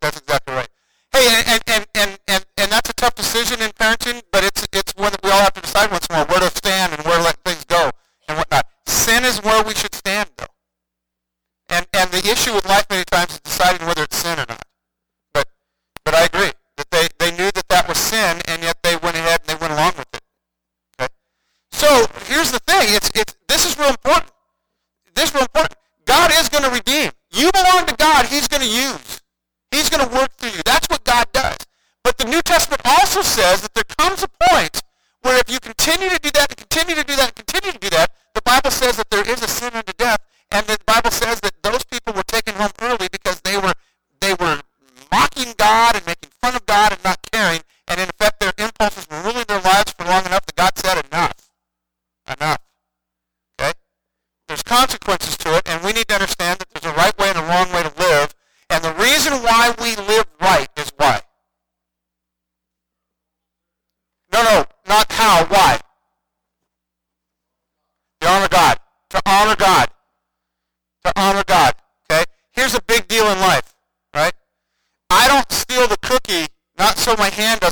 That's 0.00 0.18
exactly 0.18 0.54
right. 0.54 0.68
Hey, 1.12 1.44
and, 1.46 1.62
and, 1.68 1.86
and, 1.94 2.18
and, 2.26 2.44
and 2.58 2.72
that's 2.72 2.90
a 2.90 2.92
tough 2.94 3.14
decision 3.14 3.62
in 3.62 3.70
parenting, 3.70 4.22
but 4.32 4.42
it's, 4.42 4.66
it's 4.72 4.92
one 4.96 5.12
that 5.12 5.22
we 5.22 5.30
all 5.30 5.38
have 5.38 5.54
to 5.54 5.60
decide 5.60 5.92
once 5.92 6.06
in 6.08 6.16
a 6.16 6.18
while 6.18 6.26
where 6.26 6.40
to 6.40 6.56
stand 6.56 6.92
and 6.92 7.02
where 7.04 7.18
to 7.18 7.22
let 7.22 7.36
things 7.44 7.64
go 7.64 7.90
and 8.28 8.36
whatnot. 8.36 8.66
Sin 8.86 9.24
is 9.24 9.42
where 9.42 9.62
we 9.62 9.74
should 9.74 9.94
stand, 9.94 10.28
though. 10.36 10.50
And, 11.68 11.86
and 11.92 12.10
the 12.10 12.28
issue 12.28 12.52
with 12.52 12.68
life 12.68 12.86
many 12.90 13.04
times 13.04 13.32
is 13.32 13.40
deciding 13.40 13.86
whether 13.86 14.02
it's 14.02 14.16
sin 14.16 14.38
or 14.38 14.46
not. 14.48 14.64
But, 15.32 15.46
but 16.04 16.14
I 16.14 16.24
agree 16.24 16.50
that 16.76 16.90
they, 16.90 17.06
they 17.18 17.30
knew 17.30 17.50
that 17.52 17.68
that 17.68 17.88
was 17.88 17.98
sin, 17.98 18.40
and 18.48 18.62
yet 18.62 18.76
they 18.82 18.96
went 18.96 19.16
ahead 19.16 19.40
and 19.40 19.48
they 19.48 19.60
went 19.60 19.72
along 19.72 19.92
with 19.96 20.08
it. 20.12 20.22
Okay? 20.98 21.08
So 21.70 22.06
here's 22.26 22.50
the 22.50 22.60
thing. 22.60 22.94
It's, 22.94 23.10
it's, 23.14 23.36
this 23.48 23.64
is 23.64 23.78
real 23.78 23.88
important. 23.88 24.30
This 25.14 25.30
is 25.30 25.34
real 25.34 25.44
important. 25.44 25.78
God 26.04 26.30
is 26.32 26.48
going 26.48 26.64
to 26.64 26.70
redeem. 26.70 27.10
You 27.32 27.50
belong 27.52 27.86
to 27.86 27.94
God. 27.96 28.26
He's 28.26 28.48
going 28.48 28.62
to 28.62 28.68
use. 28.68 29.22
He's 29.70 29.90
going 29.90 30.06
to 30.06 30.14
work 30.14 30.30
through 30.36 30.50
you. 30.50 30.62
That's 30.64 30.86
what 30.88 31.04
God 31.04 31.26
does. 31.32 31.58
But 32.04 32.18
the 32.18 32.26
New 32.26 32.42
Testament 32.42 32.82
also 32.84 33.22
says 33.22 33.62
that 33.62 33.74
there 33.74 33.84
comes 33.98 34.22
a 34.22 34.28
point 34.48 34.82
where 35.22 35.38
if 35.38 35.50
you 35.50 35.58
continue 35.58 36.08
to 36.08 36.18
do 36.20 36.30
that, 36.34 36.50
and 36.50 36.56
continue 36.56 36.94
to 36.94 37.02
do 37.02 37.16
that, 37.16 37.34
and 37.34 37.46
continue 37.46 37.72
to 37.72 37.78
do 37.78 37.90
that, 37.90 38.12
the 38.34 38.42
Bible 38.42 38.70
says 38.70 38.96
that 38.96 39.10
there 39.10 39.28
is 39.28 39.42
a 39.42 39.48
sin 39.48 39.72
unto 39.74 39.92
death, 39.94 40.20
and 40.50 40.66
the 40.66 40.78
Bible 40.86 41.10
says 41.10 41.40
that 41.40 41.52
those 41.62 41.82
people 41.84 42.12
were 42.12 42.22
taken 42.22 42.54
home 42.54 42.70
early 42.80 43.08
because 43.10 43.40
they 43.40 43.56
were 43.56 43.74
they 44.20 44.34
were 44.34 44.60
mocking 45.10 45.52
God 45.58 45.96
and 45.96 46.06
making 46.06 46.30
fun 46.40 46.54
of 46.54 46.64
God 46.66 46.92
and 46.92 47.02
not 47.02 47.18
caring, 47.32 47.60
and 47.88 48.00
in 48.00 48.08
effect 48.08 48.38
their 48.40 48.52
impulses 48.58 49.08
were 49.10 49.22
ruling 49.22 49.44
their 49.48 49.60
lives 49.60 49.92
for 49.92 50.04
long 50.04 50.24
enough 50.26 50.46
that 50.46 50.54
God 50.54 50.78
said 50.78 51.04
enough. 51.10 51.50
Enough. 52.28 52.58
Okay? 53.60 53.72
There's 54.48 54.62
consequences 54.62 55.36
to 55.38 55.56
it, 55.56 55.62
and 55.66 55.82
we 55.82 55.92
need 55.92 56.08
to 56.08 56.14
understand 56.14 56.60
that 56.60 56.70
there's 56.70 56.92
a 56.92 56.96
right 56.96 57.16
way 57.18 57.28
and 57.30 57.38
a 57.38 57.42
wrong 57.42 57.72
way 57.72 57.82
to 57.82 57.92
live, 57.98 58.34
and 58.70 58.82
the 58.82 58.94
reason 58.94 59.32
why 59.42 59.74
we 59.80 59.96
live 59.96 60.26
right 60.40 60.68
is 60.76 60.92
why. 60.96 61.20
No, 64.32 64.42
no, 64.42 64.64
not 64.88 65.10
how, 65.12 65.46
why. 65.46 65.80
To 68.20 68.28
honor 68.28 68.48
God. 68.48 68.78
To 69.10 69.22
honor 69.24 69.56
God. 69.56 69.88
To 71.04 71.12
honor 71.16 71.44
God. 71.46 71.74
Okay? 72.10 72.24
Here's 72.50 72.74
a 72.74 72.82
big 72.82 73.06
deal 73.06 73.26
in 73.30 73.38
life, 73.38 73.74
right? 74.14 74.32
I 75.10 75.28
don't 75.28 75.50
steal 75.52 75.86
the 75.86 75.96
cookie, 75.98 76.46
not 76.76 76.98
so 76.98 77.05
my 77.18 77.30
hand 77.30 77.62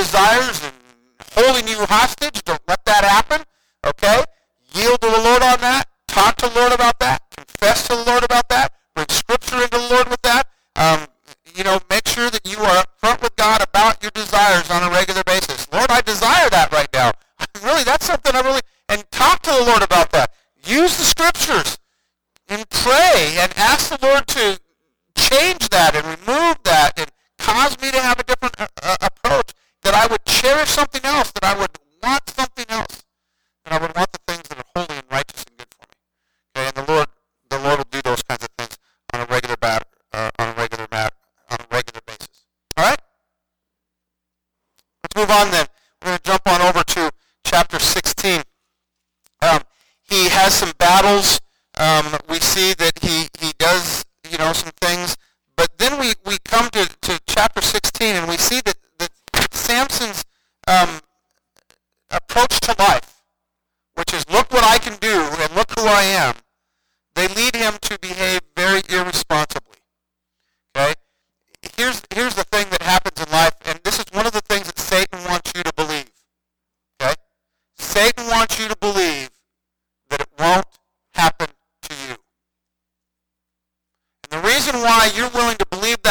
desires 0.00 0.62
and 0.64 0.72
holding 1.34 1.68
you 1.68 1.76
hostage 1.84 2.42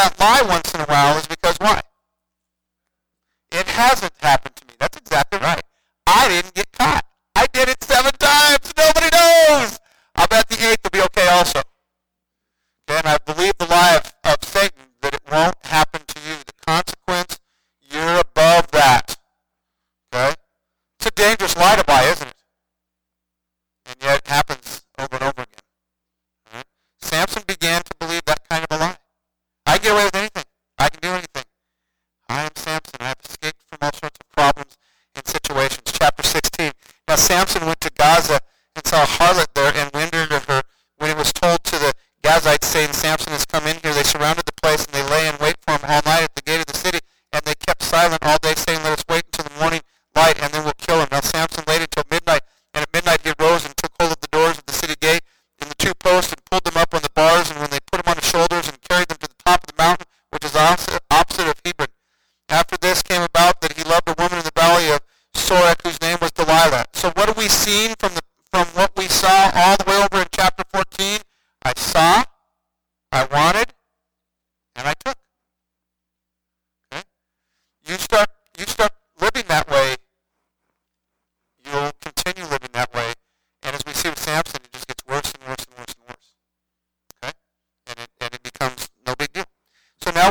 I 0.10 0.42
buy 0.42 0.50
once 0.50 0.74
in 0.74 0.82
a 0.82 0.86
while 0.86 1.18
is 1.18 1.29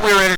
we're 0.02 0.22
at 0.22 0.38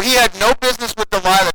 He 0.00 0.14
had 0.14 0.34
no 0.40 0.54
business 0.54 0.94
with 0.96 1.10
Delilah 1.10 1.52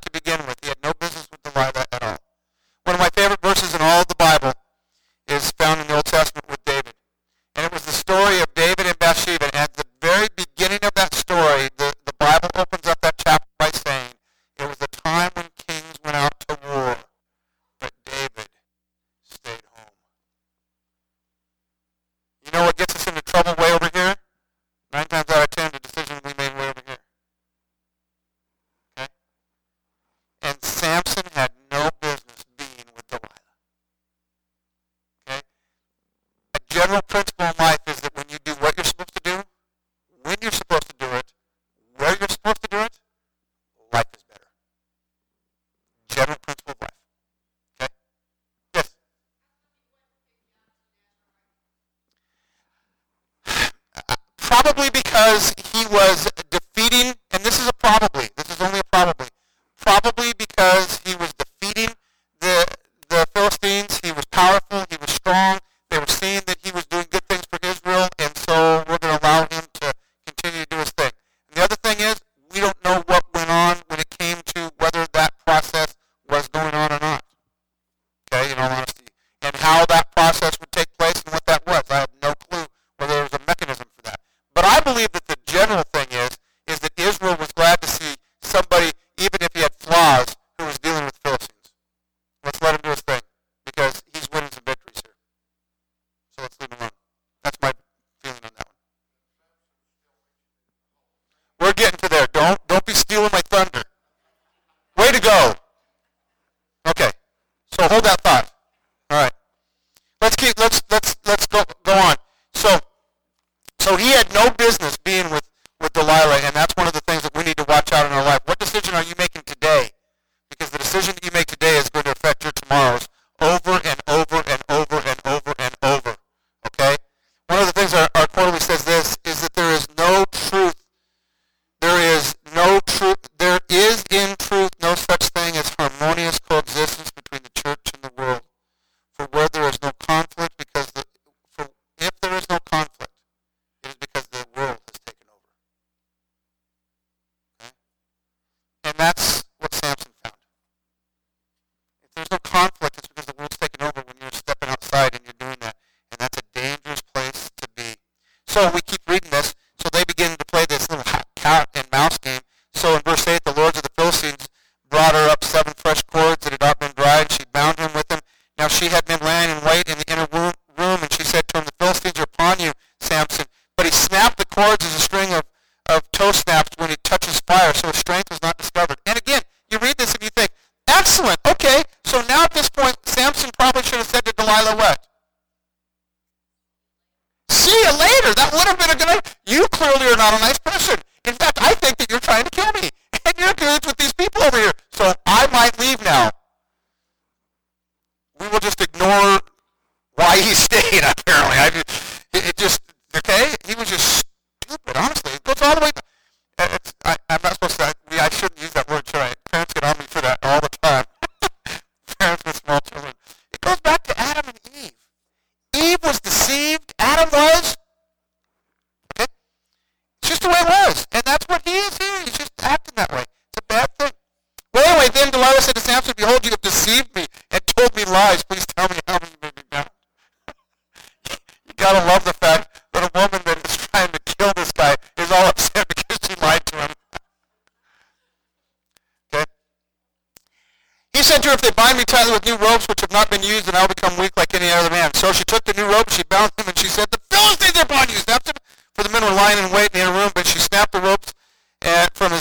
in 78.55 78.61
all 78.63 78.71
honesty, 78.71 79.05
and 79.41 79.55
how 79.57 79.85
that 79.87 80.04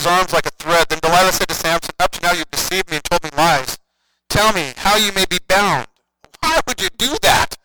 his 0.05 0.11
arms 0.11 0.33
like 0.33 0.45
a 0.45 0.51
thread. 0.51 0.85
Then 0.89 0.99
Delilah 1.01 1.33
said 1.33 1.47
to 1.47 1.55
Samson, 1.55 1.93
Up 1.99 2.11
to 2.11 2.21
now 2.21 2.33
you've 2.33 2.51
deceived 2.51 2.89
me 2.89 2.97
and 2.97 3.03
told 3.03 3.23
me 3.23 3.29
lies. 3.35 3.77
Tell 4.29 4.53
me 4.53 4.73
how 4.77 4.97
you 4.97 5.11
may 5.13 5.25
be 5.25 5.39
bound. 5.47 5.87
Why 6.41 6.61
would 6.67 6.79
you 6.79 6.89
do 6.97 7.17
that? 7.23 7.57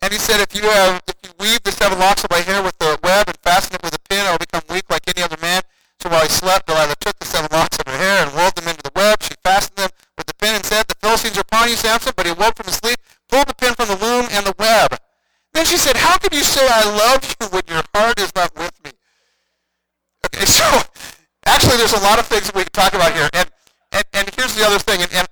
And 0.00 0.12
he 0.12 0.18
said, 0.18 0.40
If 0.40 0.54
you 0.54 0.62
have, 0.62 1.02
if 1.06 1.16
you 1.22 1.30
weave 1.38 1.62
the 1.62 1.72
seven 1.72 1.98
locks 1.98 2.24
of 2.24 2.30
my 2.30 2.40
hair 2.40 2.62
with 2.62 2.78
the 2.78 2.98
web 3.02 3.28
and 3.28 3.36
fasten 3.44 3.74
it 3.74 3.82
with 3.82 3.94
a 3.94 4.00
pin, 4.08 4.24
I 4.24 4.32
will 4.32 4.38
become 4.38 4.62
weak 4.70 4.84
like 4.88 5.02
any 5.08 5.22
other 5.22 5.36
man. 5.42 5.62
So 6.00 6.08
while 6.08 6.22
he 6.22 6.28
slept, 6.28 6.66
Delilah 6.66 6.96
took 7.00 7.18
the 7.18 7.26
seven 7.26 7.48
locks 7.52 7.78
of 7.78 7.86
her 7.92 7.98
hair 7.98 8.24
and 8.24 8.34
wove 8.34 8.54
them 8.54 8.68
into 8.68 8.82
the 8.82 8.92
web. 8.96 9.22
She 9.22 9.34
fastened 9.44 9.76
them 9.76 9.90
with 10.16 10.26
the 10.26 10.34
pin 10.34 10.54
and 10.54 10.64
said, 10.64 10.88
The 10.88 10.96
Philistines 11.00 11.36
are 11.36 11.44
upon 11.44 11.68
you, 11.68 11.76
Samson. 11.76 12.12
But 12.16 12.26
he 12.26 12.32
awoke 12.32 12.56
from 12.56 12.66
his 12.66 12.76
sleep, 12.76 12.96
pulled 13.28 13.48
the 13.48 13.54
pin 13.54 13.74
from 13.74 13.88
the 13.88 14.00
loom 14.00 14.26
and 14.32 14.46
the 14.46 14.54
web. 14.58 14.96
Then 15.52 15.66
she 15.66 15.76
said, 15.76 15.96
How 15.96 16.16
could 16.18 16.34
you 16.34 16.42
say 16.42 16.66
I 16.68 16.84
love 16.88 17.33
lot 22.04 22.18
of 22.18 22.26
things 22.26 22.52
we 22.54 22.62
can 22.62 22.72
talk 22.72 22.92
about 22.92 23.12
here. 23.14 23.28
And, 23.32 23.48
and, 23.92 24.04
and 24.12 24.30
here's 24.36 24.54
the 24.54 24.64
other 24.64 24.78
thing, 24.78 25.00
and, 25.00 25.10
and 25.12 25.23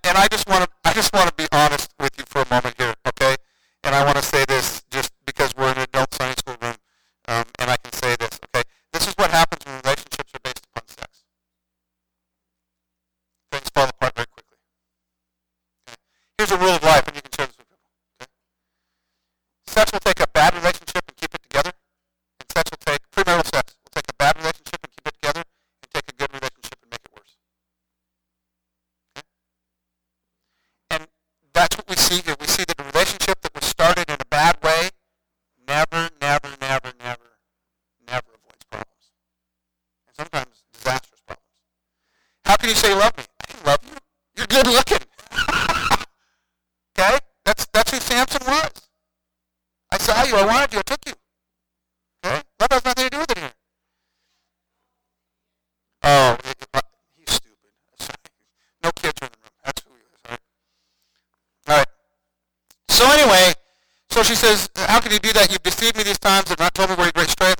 So 64.23 64.27
she 64.27 64.37
says, 64.37 64.71
how 64.77 65.01
can 65.01 65.11
you 65.11 65.19
do 65.19 65.33
that? 65.33 65.51
You've 65.51 65.65
deceived 65.65 65.97
me 65.97 66.05
these 66.05 66.21
times 66.21 66.49
and 66.49 66.57
not 66.57 66.73
told 66.75 66.91
me 66.91 66.95
where 66.95 67.09
a 67.09 67.13
great 67.13 67.29
strength." 67.29 67.52